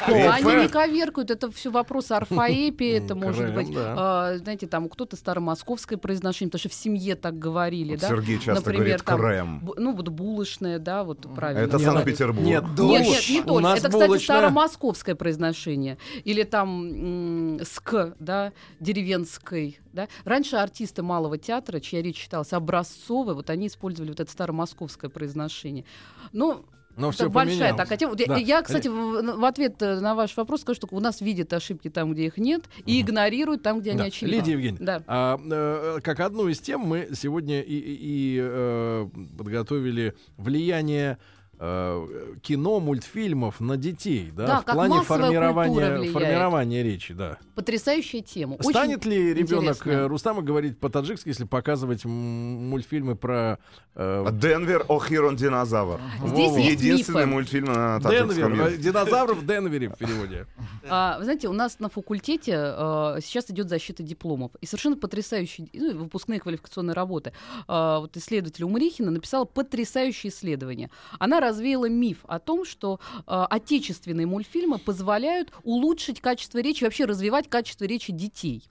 [0.06, 5.98] Они не коверкают, это все вопросы орфоэпии, это может быть, а, знаете, там кто-то старомосковское
[5.98, 8.08] произношение, потому что в семье так говорили, да?
[8.08, 9.70] Сергей часто говорит «крем».
[9.76, 11.60] ну, вот булочное, да, вот правильно.
[11.60, 12.46] Это Санкт-Петербург.
[12.46, 15.98] Нет, Нет, нет, не нас Это, кстати, старомосковское произношение.
[16.24, 19.78] Или там ск, да, деревенской.
[19.92, 20.08] Да.
[20.24, 25.84] Раньше артисты малого театра, чья речь читалась образцовой, вот они использовали вот это старомосковское произношение.
[26.32, 26.64] Ну,
[26.96, 28.14] Но это все большая такая тема.
[28.16, 28.36] Да.
[28.36, 31.88] Я, кстати, в, в ответ э, на ваш вопрос скажу, что у нас видят ошибки
[31.88, 33.98] там, где их нет, и игнорируют там, где Да.
[34.00, 34.36] они очевидны.
[34.36, 35.04] Лидия Евгеньевна, Да.
[35.06, 37.98] а, э, как одну из тем мы сегодня и, и-
[38.36, 41.18] и, э, подготовили влияние
[41.64, 47.38] э, кино, мультфильмов на детей, да, Да, в как плане формирования, формирования речи, да.
[47.54, 48.54] Потрясающая тема.
[48.54, 49.90] Очень Станет ли ребенок интересно.
[49.90, 53.58] э, Рустама говорить по-таджикски, если показывать мультфильмы про
[53.94, 56.00] э, Денвер О'Хирон динозавр.
[56.26, 57.26] Здесь есть Единственный мифы.
[57.34, 60.46] мультфильм на таджикском Денвер, динозавр в Денвере в переводе.
[60.88, 64.50] А, вы знаете, у нас на факультете э, сейчас идет защита дипломов.
[64.60, 67.32] И совершенно потрясающие ну, выпускные квалификационные работы.
[67.68, 70.90] А, вот исследователь Умрихина написала потрясающее исследование.
[71.20, 77.48] Она развеяла миф о том, что э, отечественные мультфильмы позволяют улучшить качество речи, вообще развивать
[77.48, 78.64] качество речи детей.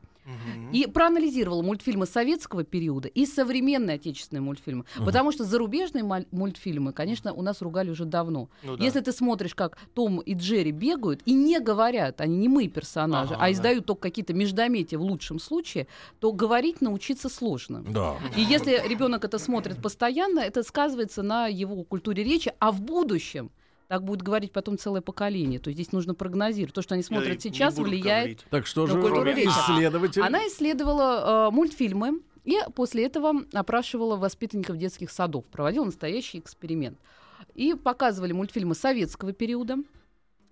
[0.72, 4.86] И проанализировала мультфильмы советского периода и современные отечественные мультфильмы.
[4.98, 8.50] Потому что зарубежные мультфильмы, конечно, у нас ругали уже давно.
[8.64, 8.84] Ну да.
[8.84, 13.34] Если ты смотришь, как Том и Джерри бегают и не говорят, они не мы персонажи,
[13.34, 13.52] Ага, а да.
[13.52, 15.88] издают только какие-то междометия в лучшем случае,
[16.20, 17.84] то говорить научиться сложно.
[17.88, 18.16] Да.
[18.36, 23.52] И если ребенок это смотрит постоянно, это сказывается на его культуре речи, а в будущем
[23.92, 25.60] так будет говорить потом целое поколение.
[25.60, 26.74] То есть здесь нужно прогнозировать.
[26.74, 28.46] То, что они смотрят не сейчас, влияет говорить.
[28.50, 29.50] Так что же культура речи.
[29.50, 30.22] исследователь?
[30.22, 36.98] она исследовала э, мультфильмы и после этого опрашивала воспитанников детских садов, проводила настоящий эксперимент.
[37.54, 39.76] И показывали мультфильмы советского периода.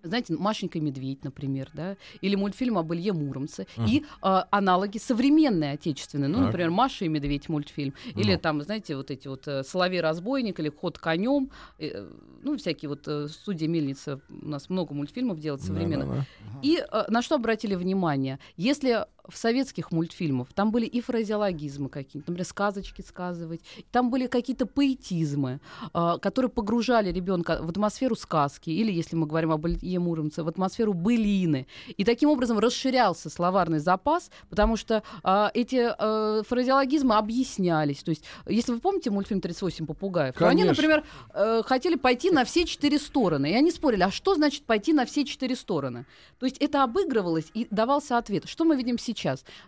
[0.04, 5.74] Знаете, Машенька и медведь, например, да, или мультфильм об Илье Муромце, и э, аналоги современные
[5.74, 6.46] отечественные, ну, Так.
[6.48, 8.40] например, Маша и медведь мультфильм, или Ну.
[8.40, 12.08] там, знаете, вот эти вот э, Соловей разбойник или Ход конем, э,
[12.44, 16.08] ну, всякие вот э, студия Мельница, у нас много мультфильмов делает современных.
[16.08, 16.60] Да-да-да.
[16.62, 18.40] И э, на что обратили внимание?
[18.58, 23.62] Если в советских мультфильмах там были и фразеологизмы какие-то, например, сказочки сказывать,
[23.92, 25.60] там были какие-то поэтизмы,
[25.94, 30.48] э, которые погружали ребенка в атмосферу сказки, или, если мы говорим об Илье Муромце, в
[30.48, 31.68] атмосферу былины.
[31.98, 38.04] И таким образом расширялся словарный запас, потому что э, эти э, фразеологизмы объяснялись.
[38.04, 40.82] То есть, если вы помните мультфильм «38 попугаев», то они, Конечно.
[40.82, 43.52] например, э, хотели пойти на все четыре стороны.
[43.52, 46.06] И они спорили, а что значит пойти на все четыре стороны?
[46.40, 48.48] То есть это обыгрывалось и давался ответ.
[48.48, 49.19] Что мы видим сейчас?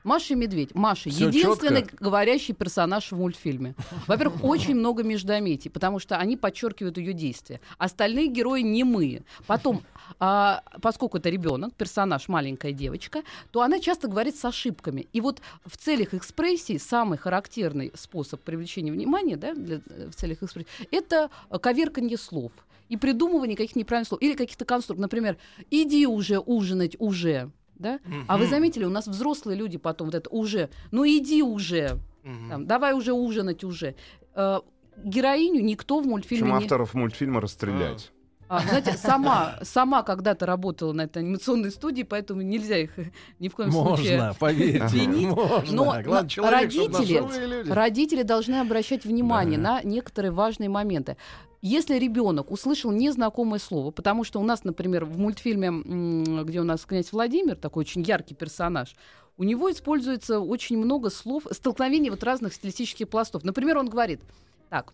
[0.03, 0.73] Маша и Медведь.
[0.75, 1.97] Маша Всё единственный чётко.
[2.03, 3.75] говорящий персонаж в мультфильме.
[4.07, 7.59] Во-первых, очень много междометий, потому что они подчеркивают ее действия.
[7.77, 9.23] Остальные герои немые.
[9.47, 9.81] Потом,
[10.19, 15.07] а, поскольку это ребенок, персонаж маленькая девочка, то она часто говорит с ошибками.
[15.13, 20.43] И вот в целях экспрессии самый характерный способ привлечения внимания да, для- э, в целях
[20.43, 21.29] экспрессии это
[21.61, 22.51] коверканье слов
[22.89, 25.01] и придумывание каких-то неправильных слов или каких-то конструктов.
[25.01, 25.37] Например,
[25.69, 27.49] иди уже ужинать уже.
[27.81, 27.99] Да?
[28.27, 32.49] А вы заметили, у нас взрослые люди потом вот это уже, ну иди уже, Мгм.
[32.49, 33.95] там, давай уже ужинать уже.
[34.35, 34.59] Э,
[35.03, 36.63] героиню никто в мультфильме Причем не...
[36.65, 38.11] авторов мультфильма расстрелять.
[38.47, 42.91] А, знаете, сама, сама когда-то работала на этой анимационной студии, поэтому нельзя их
[43.39, 44.17] ни в коем случае...
[44.17, 44.97] Можно, поверьте.
[44.97, 45.27] винить.
[45.29, 45.71] Можно.
[45.73, 49.63] Но Главное, человек, родители, родители должны обращать внимание Да.
[49.75, 51.15] на некоторые важные моменты.
[51.61, 56.85] Если ребенок услышал незнакомое слово, потому что у нас, например, в мультфильме, где у нас
[56.85, 58.95] князь Владимир, такой очень яркий персонаж,
[59.37, 63.43] у него используется очень много слов, столкновений вот разных стилистических пластов.
[63.43, 64.21] Например, он говорит,
[64.69, 64.93] так,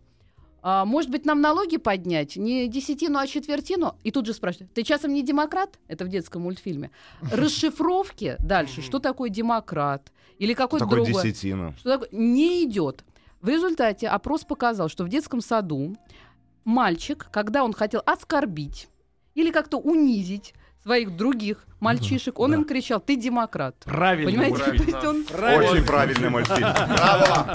[0.62, 3.96] а, может быть, нам налоги поднять не десятину, а четвертину?
[4.04, 5.80] И тут же спрашивают, ты часом не демократ?
[5.88, 6.92] Это в детском мультфильме.
[7.32, 10.12] Расшифровки дальше, что такое демократ?
[10.40, 11.74] Или какой-то Такой другой десятина.
[11.80, 13.06] что такое, не идет.
[13.42, 15.96] В результате опрос показал, что в детском саду
[16.68, 18.90] мальчик, когда он хотел оскорбить
[19.34, 20.54] или как-то унизить
[20.84, 22.58] своих других мальчишек, он да.
[22.58, 23.76] им кричал: "Ты демократ".
[23.86, 24.30] Правильно.
[24.32, 24.58] Понимаете?
[24.58, 24.86] правильно.
[24.86, 26.68] То есть он- Очень правильный мультфильм.
[26.74, 27.54] Браво!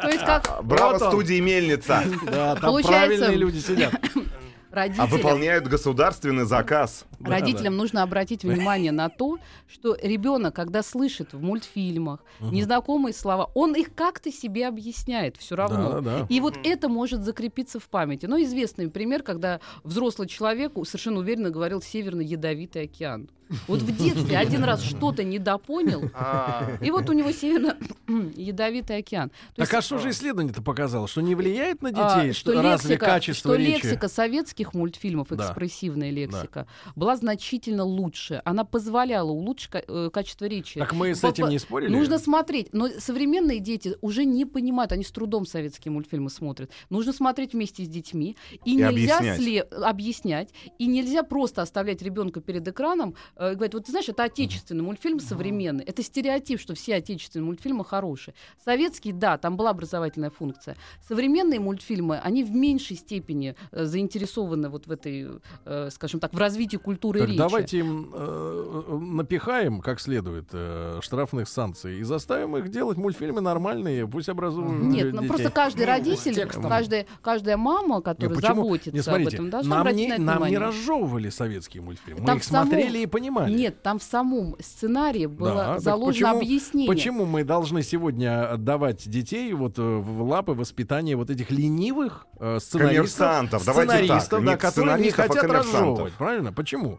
[0.00, 2.02] то есть как Браво студии Мельница.
[2.26, 3.94] Да, там Получается- правильные люди сидят.
[4.74, 7.04] А родителям, выполняют государственный заказ.
[7.20, 13.74] родителям нужно обратить внимание на то, что ребенок, когда слышит в мультфильмах незнакомые слова, он
[13.74, 16.00] их как-то себе объясняет все равно.
[16.00, 16.26] Да, да.
[16.28, 18.26] И вот это может закрепиться в памяти.
[18.26, 23.28] Ну, известный пример, когда взрослый человек совершенно уверенно говорил «Северный ядовитый океан».
[23.68, 27.76] Вот в детстве один раз что-то недопонял, А, и вот у него северно
[28.36, 29.30] ядовитый океан.
[29.54, 31.08] То Так а что же исследование-то показало?
[31.08, 32.32] Что не влияет на а, детей?
[32.32, 33.84] что разве лексика, качество что речи?
[33.84, 35.46] лексика советских мультфильмов, Да.
[35.46, 38.40] экспрессивная лексика, была значительно лучше.
[38.44, 40.78] Она позволяла улучшить э, качество речи.
[40.78, 41.90] Так мы с По- этим не спорили?
[41.94, 42.72] Нужно смотреть.
[42.72, 46.70] Но современные дети уже не понимают, они с трудом советские мультфильмы смотрят.
[46.90, 48.36] Нужно смотреть вместе с детьми.
[48.64, 49.40] И, И нельзя объяснять.
[49.40, 50.50] сле- объяснять.
[50.78, 53.14] И нельзя просто оставлять ребенка перед экраном
[53.48, 55.84] э, и говорить, вот ты знаешь, это отечественный мультфильм современный.
[55.84, 58.34] Это стереотип, что все отечественные мультфильмы хорошие.
[58.64, 60.76] Советские, да, там была образовательная функция.
[61.08, 65.28] Современные мультфильмы, они в меньшей степени э, заинтересованы вот в этой,
[65.64, 67.38] э, скажем так, в развитии культуры Так речи.
[67.38, 73.40] давайте им э, э, напихаем как следует э, штрафных санкций и заставим их делать мультфильмы
[73.40, 76.68] нормальные, пусть образуют Нет, ну просто каждый родитель, текстом.
[76.68, 78.54] каждая, каждая мама, Не, которая почему?
[78.54, 80.58] заботится Не, смотрите, об этом, должна нам, обратить не, на это нам не внимание.
[80.58, 82.20] разжевывали советские мультфильмы.
[82.20, 83.23] Мы Там их в самом- смотрели и понимали.
[83.30, 86.88] Нет, там в самом сценарии было Да, заложено почему- объяснение.
[86.88, 92.58] Почему мы должны сегодня отдавать детей вот э, в лапы воспитания вот этих ленивых э,
[92.60, 96.52] сценаристов, Коммерсантов, давайте так, сценаристов, не да, которые не сценаристов, а хотят разжевывать, правильно?
[96.52, 96.98] Почему?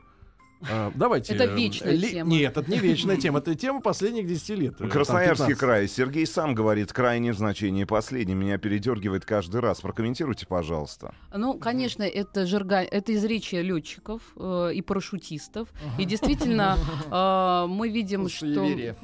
[0.61, 1.33] А, давайте.
[1.33, 2.29] Это э, вечная тема.
[2.29, 4.73] Нет, это не вечная тема, это тема последних 10 лет.
[4.75, 5.59] э, там, Красноярский 15.
[5.59, 5.87] край.
[5.87, 8.35] Сергей сам говорит, крайнее значение последний.
[8.35, 9.81] Меня передергивает каждый раз.
[9.81, 11.13] Прокомментируйте, пожалуйста.
[11.33, 12.81] Ну, конечно, это жарга...
[12.81, 15.69] это изречие летчиков э, и парашютистов.
[15.99, 16.77] И действительно,
[17.11, 18.95] э, мы видим, что...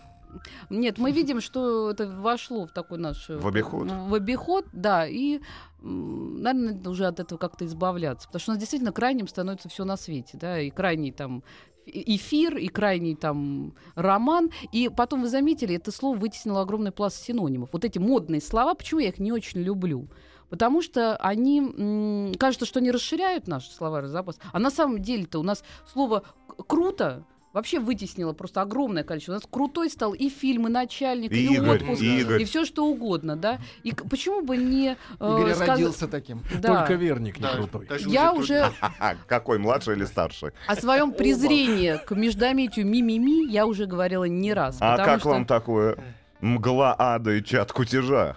[0.69, 3.29] Нет, мы видим, что это вошло в такой наш...
[3.29, 3.89] э, В обиход?
[3.91, 5.39] В обиход, да, и,
[5.81, 8.27] наверное, надо уже от этого как-то избавляться.
[8.27, 11.43] Потому что у нас действительно крайним становится все на свете, да, и крайний там
[11.85, 14.51] эфир, и крайний там роман.
[14.71, 17.69] И потом вы заметили, это слово вытеснило огромный пласт синонимов.
[17.73, 20.07] Вот эти модные слова, почему я их не очень люблю?
[20.49, 24.37] Потому что они, м, кажется, что они расширяют наш словарный запас.
[24.51, 29.33] А на самом деле-то у нас слово «к- «круто» вообще вытеснило просто огромное количество.
[29.33, 32.41] У нас крутой стал и фильм, и начальник, и, Игорь, отпуск, Игорь.
[32.41, 33.59] и все что угодно, да.
[33.83, 34.95] И почему бы не...
[35.19, 36.41] э, Игорь сказ- родился таким.
[36.61, 36.79] Да.
[36.79, 37.87] Только верник не Да, крутой.
[38.07, 38.71] Я уже
[39.27, 40.51] какой, младший или старший?
[40.67, 44.77] о своем презрении к междометию ми-ми-ми я уже говорила не раз.
[44.79, 45.97] А как вам такое?
[46.41, 48.35] Мгла ада и чат кутежа.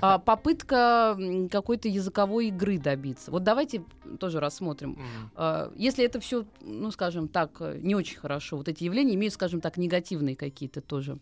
[0.00, 1.18] А, попытка
[1.50, 3.30] какой-то языковой игры добиться.
[3.30, 3.82] Вот давайте
[4.18, 4.98] тоже рассмотрим.
[5.34, 9.34] А, Если это все, ну, скажем так, э, не очень хорошо, вот эти явления имеют,
[9.34, 11.18] скажем так, негативные какие-то тоже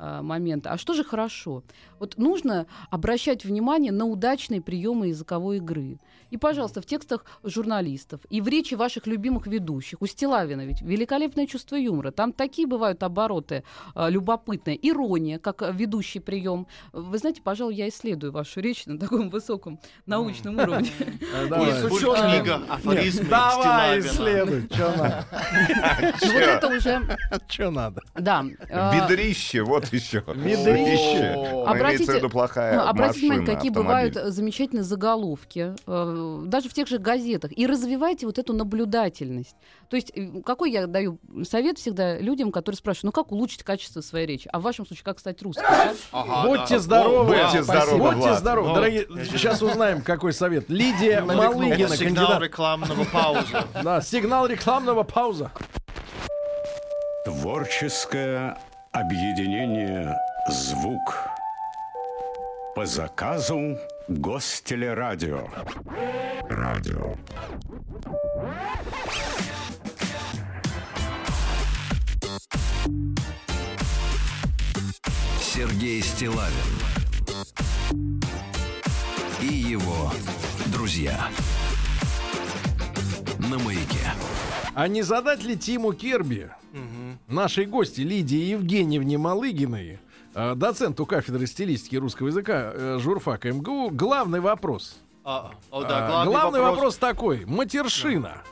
[0.00, 0.68] а, моменты.
[0.68, 1.64] А что же хорошо?
[1.98, 5.98] Вот нужно обращать внимание на удачные приемы языковой игры.
[6.30, 10.00] И, пожалуйста, в текстах журналистов и в речи ваших любимых ведущих.
[10.02, 12.10] У Стилавина ведь великолепное чувство юмора.
[12.10, 13.64] Там такие бывают обороты
[13.94, 14.78] а, любопытные.
[14.88, 16.66] Ирония, как а, ведущий прием.
[16.92, 20.90] Вы знаете, пожалуй, я исследую вашу речь на таком высоком научном уровне.
[21.48, 22.30] Э, ученым.
[22.42, 25.26] книга афоризмы Давай, исследуй, что надо.
[26.00, 28.00] Ну, Вот это уже, Что надо?
[28.14, 28.44] да.
[28.70, 30.22] а, Ведрище, вот еще.
[30.34, 31.34] Ведрище.
[31.66, 36.86] А Обратите- плохая Ну, обратите внимание, какие бывают э, замечательные заголовки, э, даже в тех
[36.88, 37.50] же газетах.
[37.56, 39.56] И развивайте вот эту наблюдательность.
[39.88, 44.00] То есть, э, какой я даю совет всегда людям, которые спрашивают, ну как улучшить качество
[44.00, 44.48] своей речи?
[44.52, 45.64] А в вашем случае, как стать русским?
[45.70, 45.94] да?
[46.12, 46.78] Ага, Будьте да.
[46.80, 47.36] здоровы.
[47.38, 48.38] О, Будьте здоровы, Будьте Влад.
[48.38, 48.68] здоровы.
[48.68, 50.68] Ну, Дорогие, сейчас узнаем, какой совет.
[50.68, 52.42] Лидия Малыгина, Это сигнал кандидат.
[52.42, 53.56] рекламного паузы.
[53.82, 55.50] Да, сигнал рекламного пауза.
[57.24, 58.56] Творческое
[58.92, 60.16] объединение
[60.48, 61.14] «Звук».
[62.74, 63.76] По заказу
[64.08, 65.46] Гостелерадио.
[66.48, 67.14] Радио.
[75.38, 76.54] Сергей Стилавин
[79.42, 80.10] и его
[80.72, 81.28] друзья
[83.38, 83.84] на маяке.
[84.74, 86.50] А не задать ли Тиму Керби,
[87.26, 89.98] нашей гости Лидии Евгеньевне Малыгиной,
[90.38, 94.98] э, доценту кафедры стилистики русского языка э, журфак МГУ, главный вопрос?
[95.24, 97.44] А, о, А, да, главный вопрос такой.
[97.44, 98.42] Матершина.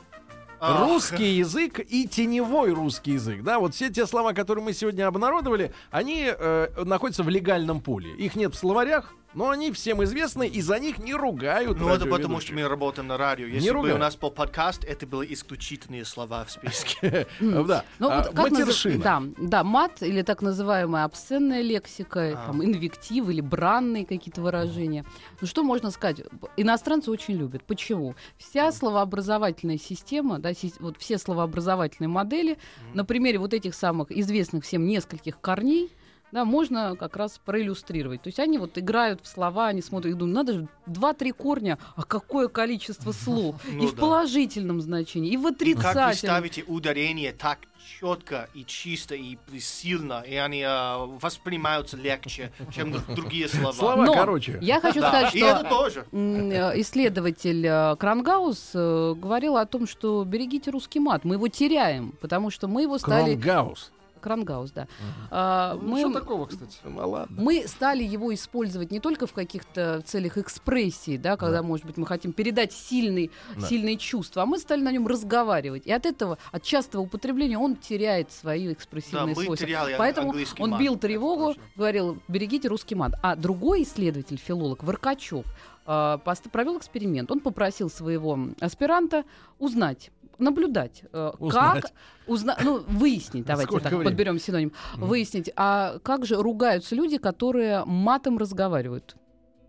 [0.59, 3.43] А, Русский язык и теневой русский язык.
[3.43, 8.11] Да, вот все те слова, которые мы сегодня обнародовали, они э, находятся в легальном поле.
[8.15, 11.77] Их нет в словарях, но они всем известны, и за них не ругают.
[11.79, 13.45] Ну, это потому, что мы работаем на радио.
[13.47, 13.95] Не Если бы ругают.
[13.97, 17.27] у нас был подкаст, это были исключительные слова в списке.
[17.39, 17.83] Да.
[17.99, 19.03] Ну, А, вот как назыв- матершина.
[19.03, 22.47] Да, да, мат или так называемая обсценная лексика, А.
[22.47, 25.05] там, инвектив или бранные какие-то выражения.
[25.39, 26.21] Ну, что можно сказать?
[26.57, 27.63] Иностранцы очень любят.
[27.63, 28.15] Почему?
[28.37, 32.57] Вся словообразовательная система, да, вот все словообразовательные модели,
[32.93, 35.91] на примере вот этих самых известных всем нескольких корней,
[36.31, 38.21] да, можно как раз проиллюстрировать.
[38.21, 41.77] То есть они вот играют в слова, они смотрят и думают, надо же два-три корня,
[41.95, 43.55] а какое количество слов.
[43.71, 44.01] Ну и в да.
[44.01, 46.15] положительном значении, и в И как вы отрицательном.
[46.15, 47.59] ставите ударение так
[47.99, 53.71] четко и чисто и сильно, и они э, воспринимаются легче, чем другие слова.
[53.71, 54.57] Слова, Но короче.
[54.61, 56.05] я хочу Да, сказать, и что это тоже.
[56.11, 62.11] э, исследователь э, Крангаус э, говорил о том, что берегите русский мат, мы его теряем,
[62.19, 63.35] потому что мы его стали...
[63.35, 63.91] Кронгаус.
[64.19, 64.87] Крангаус, да.
[65.31, 66.77] А, Ну, мы, Что такого, кстати?
[66.83, 67.41] Ну ладно.
[67.41, 72.05] мы стали его использовать не только в каких-то целях экспрессии, да, когда, может быть, мы
[72.05, 73.67] хотим передать сильный, Да.
[73.67, 75.85] сильные чувства, а мы стали на нем разговаривать.
[75.85, 79.67] И от этого, от частого употребления, он теряет свои Да, экспрессивные мы свойства.
[79.67, 83.13] теряли Поэтому он мат, бил тревогу, говорил, берегите русский мат.
[83.21, 85.45] А другой исследователь, филолог Варкачев,
[85.85, 86.17] а,
[86.51, 87.31] провел эксперимент.
[87.31, 89.23] Он попросил своего аспиранта
[89.57, 91.81] узнать, наблюдать, э, Узнать.
[91.83, 91.91] как
[92.27, 94.09] узна- ну, выяснить, давайте Сколько так времени?
[94.09, 95.07] подберем синоним, Мгм.
[95.07, 99.15] выяснить, а как же ругаются люди, которые матом разговаривают.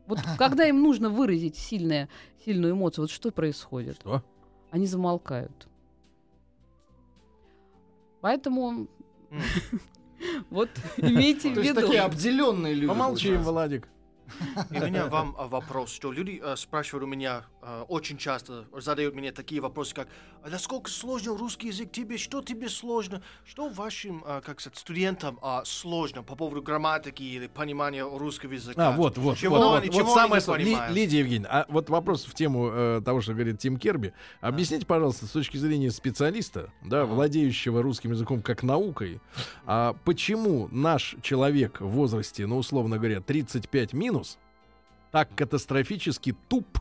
[0.06, 2.08] Вот когда им нужно выразить сильное,
[2.44, 3.96] сильную эмоцию, вот что происходит?
[4.00, 4.22] Что?
[4.70, 5.66] Они замолкают.
[8.20, 8.88] Поэтому
[10.50, 11.80] вот имейте в То есть виду.
[11.82, 12.88] такие обделенные люди.
[12.88, 13.42] Помолчим.
[13.42, 13.88] Владик.
[14.70, 18.66] И у меня вам а, вопрос, что люди а, спрашивают у меня а, очень часто,
[18.76, 20.08] задают мне такие вопросы, как
[20.42, 26.22] «А насколько сложно русский язык тебе, что тебе сложно, что вашим, как сказать, студентам сложно
[26.22, 28.88] по поводу грамматики или понимания русского языка.
[28.88, 30.90] А, вот, вот, Чего вот, они- вот, вот самое сложное.
[30.90, 34.14] Лидия Евгеньевна, а вот вопрос в тему э, того, что говорит Тим Керби.
[34.40, 39.20] Объясните, пожалуйста, с точки зрения специалиста, да, владеющего русским языком как наукой,
[39.66, 44.17] а почему наш человек в возрасте, ну, условно говоря, 35 минус,
[45.10, 46.78] так катастрофически туп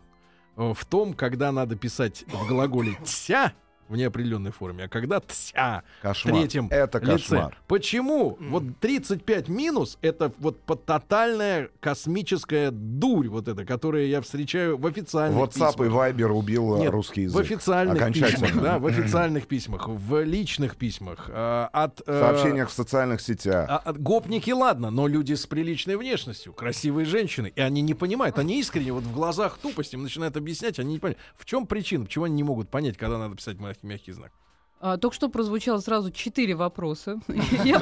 [0.56, 3.54] э, в том, когда надо писать в глаголе «тся»
[3.90, 6.36] в неопределенной форме, а когда «тся» Кошмар.
[6.36, 7.12] третьем Это лице.
[7.12, 7.58] кошмар.
[7.68, 8.38] Почему?
[8.40, 8.52] Мгм.
[8.52, 15.38] Вот 35 минус это вот тотальная космическая дурь, вот эта, которую я встречаю в официальных
[15.42, 16.10] WhatsApp и письмах.
[16.12, 17.42] Viber убил э, Нет, русский В язык.
[17.42, 18.48] официальных Окончательно.
[18.48, 23.22] письмах, да, в официальных письмах, в личных письмах, э, от В э, сообщениях в социальных
[23.22, 23.68] сетях.
[23.70, 28.38] а, от- гопники, ладно, но люди с приличной внешностью, красивые женщины, и они не понимают,
[28.40, 32.06] они искренне вот в глазах тупость им начинают объяснять, они не понимают, в чем причина,
[32.06, 34.32] почему они не могут понять, когда надо писать мягкий, мягкий знак.
[34.80, 37.20] А, только что прозвучало сразу четыре вопроса.
[37.64, 37.80] Я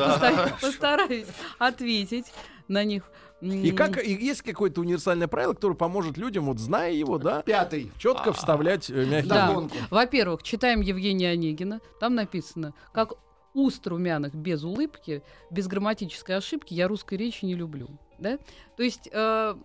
[0.61, 1.27] постараюсь
[1.59, 2.25] ответить
[2.67, 3.03] на них.
[3.41, 7.91] И как и есть какое-то универсальное правило, которое поможет людям, вот зная его, да, Пятый.
[7.97, 9.67] четко вставлять э, мягкий Да.
[9.91, 11.81] Во-первых, читаем Евгения Онегина.
[11.99, 13.13] Там написано, как
[13.53, 15.21] уст румяных без улыбки,
[15.51, 17.89] без грамматической ошибки я русской речи не люблю.
[18.19, 18.39] Да?
[18.77, 19.55] То есть э,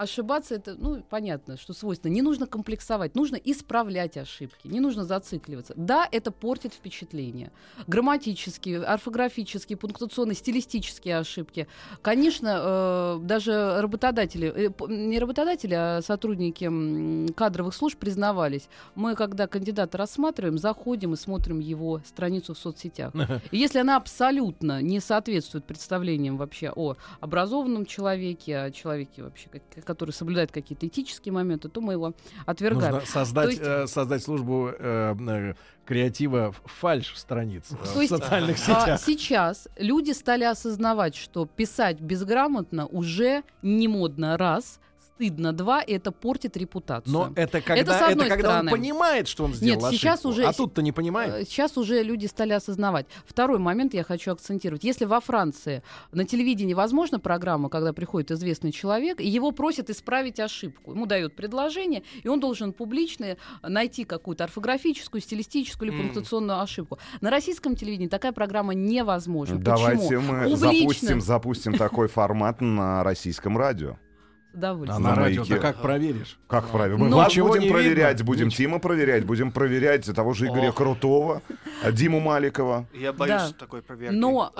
[0.00, 2.12] ошибаться это, ну, понятно, что свойственно.
[2.12, 5.74] Не нужно комплексовать, нужно исправлять ошибки, не нужно зацикливаться.
[5.76, 7.52] Да, это портит впечатление.
[7.86, 11.66] Грамматические, орфографические, пунктуационные, стилистические ошибки.
[12.00, 18.68] Конечно, э, даже работодатели, э, не работодатели, а сотрудники кадровых служб признавались.
[18.94, 23.12] Мы, когда кандидата рассматриваем, заходим и смотрим его страницу в соцсетях.
[23.50, 29.89] И если она абсолютно не соответствует представлениям вообще о образованном человеке, о человеке вообще, как-
[29.94, 32.12] который соблюдает какие-то этические моменты, то мы его
[32.46, 32.94] отвергаем.
[32.94, 38.14] Нужно создать, То есть- э, создать службу э, креатива фальш страниц э, То в есть,
[38.14, 39.00] социальных А сетях.
[39.04, 44.78] сейчас люди стали осознавать, что писать безграмотно уже не модно раз,
[45.20, 47.12] стыдно два, и это портит репутацию.
[47.12, 48.72] Но это когда, с одной когда стороны.
[48.72, 50.28] он понимает, что он сделал Нет, сейчас ошибку.
[50.30, 51.34] уже- А тут-то не понимает.
[51.34, 53.06] Э, Сейчас уже люди стали осознавать.
[53.26, 54.82] Второй момент я хочу акцентировать.
[54.84, 60.40] Если во Франции на телевидении возможна программа, когда приходит известный человек, и его просят исправить
[60.40, 60.92] ошибку.
[60.92, 66.02] Ему дают предложение, и он должен публично найти какую-то орфографическую, стилистическую или М.
[66.04, 66.98] пунктуационную ошибку.
[67.20, 69.58] На российском телевидении такая программа невозможна.
[69.58, 70.20] Давайте Почему?
[70.32, 70.56] мы Публично.
[70.70, 73.96] запустим, запустим такой формат на российском радио.
[74.52, 74.96] С удовольствием.
[75.06, 76.38] А на на радио как проверишь?
[76.48, 76.98] Как правильно?
[76.98, 78.26] Мы Но- вас Ничего будем проверять, видно.
[78.26, 78.56] будем Ничего.
[78.58, 80.74] Тима проверять, будем проверять того же Игоря Ох.
[80.76, 81.42] Крутого,
[81.84, 82.86] а, Диму Маликова.
[82.94, 83.52] Я боюсь Да.
[83.58, 84.14] такой проверки.
[84.14, 84.52] Но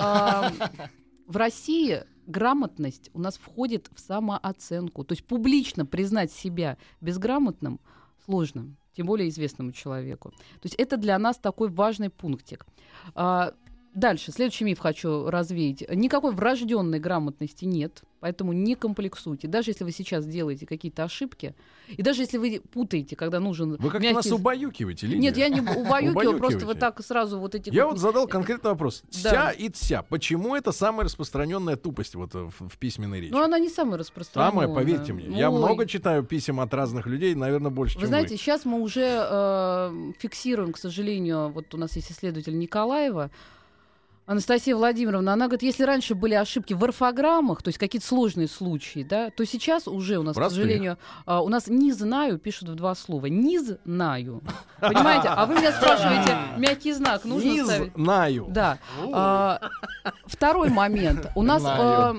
[1.27, 5.03] в России грамотность у нас входит в самооценку.
[5.03, 7.79] То есть публично признать себя безграмотным
[8.25, 10.29] сложно, тем более известному человеку.
[10.31, 12.65] То есть это для нас такой важный пунктик.
[13.15, 13.53] А,
[13.93, 15.83] Дальше, следующий миф хочу развеять.
[15.93, 18.03] Никакой врожденной грамотности нет.
[18.21, 19.47] Поэтому не комплексуйте.
[19.47, 21.55] Даже если вы сейчас делаете какие-то ошибки,
[21.87, 24.29] и даже если вы путаете, когда нужен Вы как-то мягкий...
[24.29, 25.19] нас убаюкиваете, Лидия.
[25.19, 27.73] Нет, я не убаюкиваю, просто вот так сразу вот этих...
[27.73, 29.01] Я вот- задал конкретный вопрос.
[29.09, 30.03] Тся и тся.
[30.03, 33.31] Почему это самая распространенная тупость вот э, в, письменной речи?
[33.31, 34.67] Ну, она не самая распространенная.
[34.67, 35.35] Самая, поверьте мне.
[35.37, 39.03] Я много читаю писем от разных людей, наверное, больше, Вы чем знаете, сейчас мы уже
[39.03, 43.31] э, фиксируем, к сожалению, вот у нас есть исследователь Николаева,
[44.27, 49.03] Анастасия Владимировна, она говорит, если раньше были ошибки в орфограммах, то есть какие-то сложные случаи,
[49.03, 50.59] да, то сейчас уже у нас, Простых.
[50.59, 53.25] к сожалению, а, у нас «не знаю» пишут в два слова.
[53.25, 54.41] «Не знаю».
[54.79, 55.27] Понимаете?
[55.27, 57.93] А вы меня спрашиваете, мягкий знак нужно Не ставить?
[57.95, 58.47] знаю.
[58.49, 58.77] Да.
[59.11, 59.59] А,
[60.25, 61.27] второй момент.
[61.35, 62.13] У нас, а,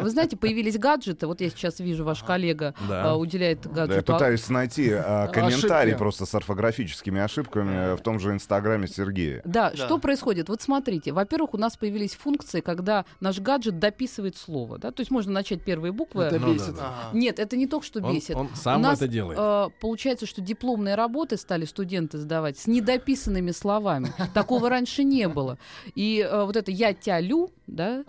[0.00, 1.26] вы знаете, появились гаджеты.
[1.26, 3.10] Вот я сейчас вижу, ваш коллега Да.
[3.10, 4.12] а, уделяет Да, я гаджету.
[4.14, 5.98] пытаюсь найти а, комментарий Ошибки.
[5.98, 9.42] просто с орфографическими ошибками в том же инстаграме Сергея.
[9.44, 9.76] Да, Да.
[9.76, 10.48] что происходит?
[10.48, 15.10] Вот смотрите, во-первых, у нас появились функции, когда наш гаджет дописывает слово, да, то есть
[15.10, 16.24] можно начать первые буквы.
[16.24, 16.74] Это Ну, бесит.
[16.76, 17.18] да, да.
[17.18, 18.36] Нет, это не только что Он- бесит.
[18.36, 19.38] он сам у нас, это делает.
[19.40, 24.12] э, получается, что дипломные работы стали студенты сдавать с недописанными словами.
[24.34, 25.58] Такого раньше не было.
[25.94, 28.04] И э, вот это я тя лю, да,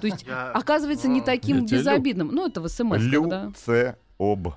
[0.00, 1.80] то есть Я- оказывается не таким Я тя лю.
[1.82, 2.28] безобидным.
[2.32, 3.52] Ну, это в СМС, Лю, да.
[3.54, 4.48] це, об.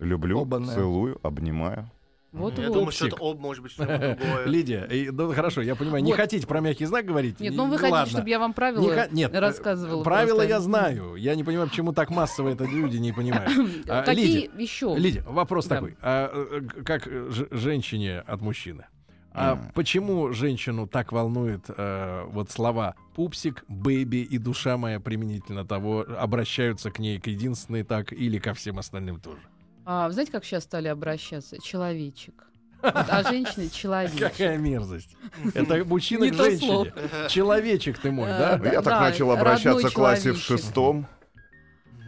[0.00, 1.88] Люблю, целую, обнимаю.
[2.32, 4.46] Вот Я думаю, что это об, может быть, что-то другое.
[4.46, 6.16] Лидия, и, ну, хорошо, я понимаю, не Вот.
[6.16, 7.38] хотите про мягкий знак говорить?
[7.40, 8.10] Нет, ну вы хотите, ладно.
[8.10, 10.02] чтобы я вам правила Не Нет, э, рассказывала.
[10.02, 10.48] Правила просто.
[10.48, 11.14] я знаю.
[11.16, 13.52] Я не понимаю, почему так массово это люди не понимают.
[13.88, 14.94] А, Какие Лидия, еще?
[14.96, 15.74] Лидия, вопрос Да.
[15.76, 15.96] такой.
[16.00, 18.86] А, э, э, как э, ж- женщине от мужчины?
[19.34, 19.72] А Мгм.
[19.74, 26.90] почему женщину так волнует э, вот слова пупсик, бэби и душа моя применительно того, обращаются
[26.90, 29.40] к ней к единственной так или ко всем остальным тоже?
[29.84, 31.58] А, вы знаете, как сейчас стали обращаться?
[31.60, 32.46] Человечек.
[32.82, 34.18] А женщины человечек.
[34.18, 35.16] Какая мерзость.
[35.54, 36.92] Это мужчина к женщине.
[37.28, 38.60] Человечек ты мой, да?
[38.64, 41.06] Я так начал обращаться в классе в шестом.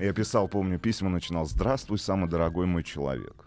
[0.01, 1.47] Я писал, помню, письма начинал.
[1.47, 3.44] Здравствуй, самый дорогой мой человек.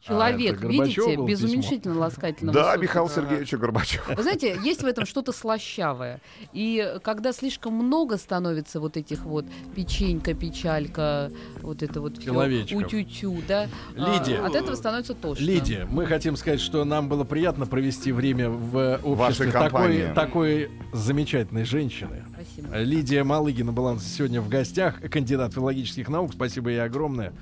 [0.00, 1.52] Человек, это Горбачёву видите, без письмо?
[1.52, 2.82] уменьшительно ласкательного Да, слога.
[2.82, 4.08] Михаил Сергеевич Горбачев.
[4.16, 6.20] Вы знаете, есть в этом что-то слащавое.
[6.52, 9.44] И когда слишком много становится вот этих вот
[9.74, 11.32] печенька, печалька,
[11.62, 12.80] вот это вот Человечков.
[12.80, 14.38] утю-тю, да, а, Лидия.
[14.38, 15.42] от этого становится тошно.
[15.42, 20.70] Лидия, мы хотим сказать, что нам было приятно провести время в обществе Вашей такой, такой
[20.92, 22.24] замечательной женщины.
[22.32, 22.76] Спасибо.
[22.78, 26.32] Лидия Малыгина была сегодня в гостях, кандидат филологических наук.
[26.34, 27.32] Спасибо ей огромное.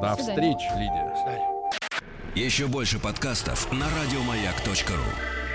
[0.00, 0.56] До До свидания.
[0.56, 1.06] встречи, Лидия.
[2.34, 5.45] Еще больше подкастов на радиомаяк.ру.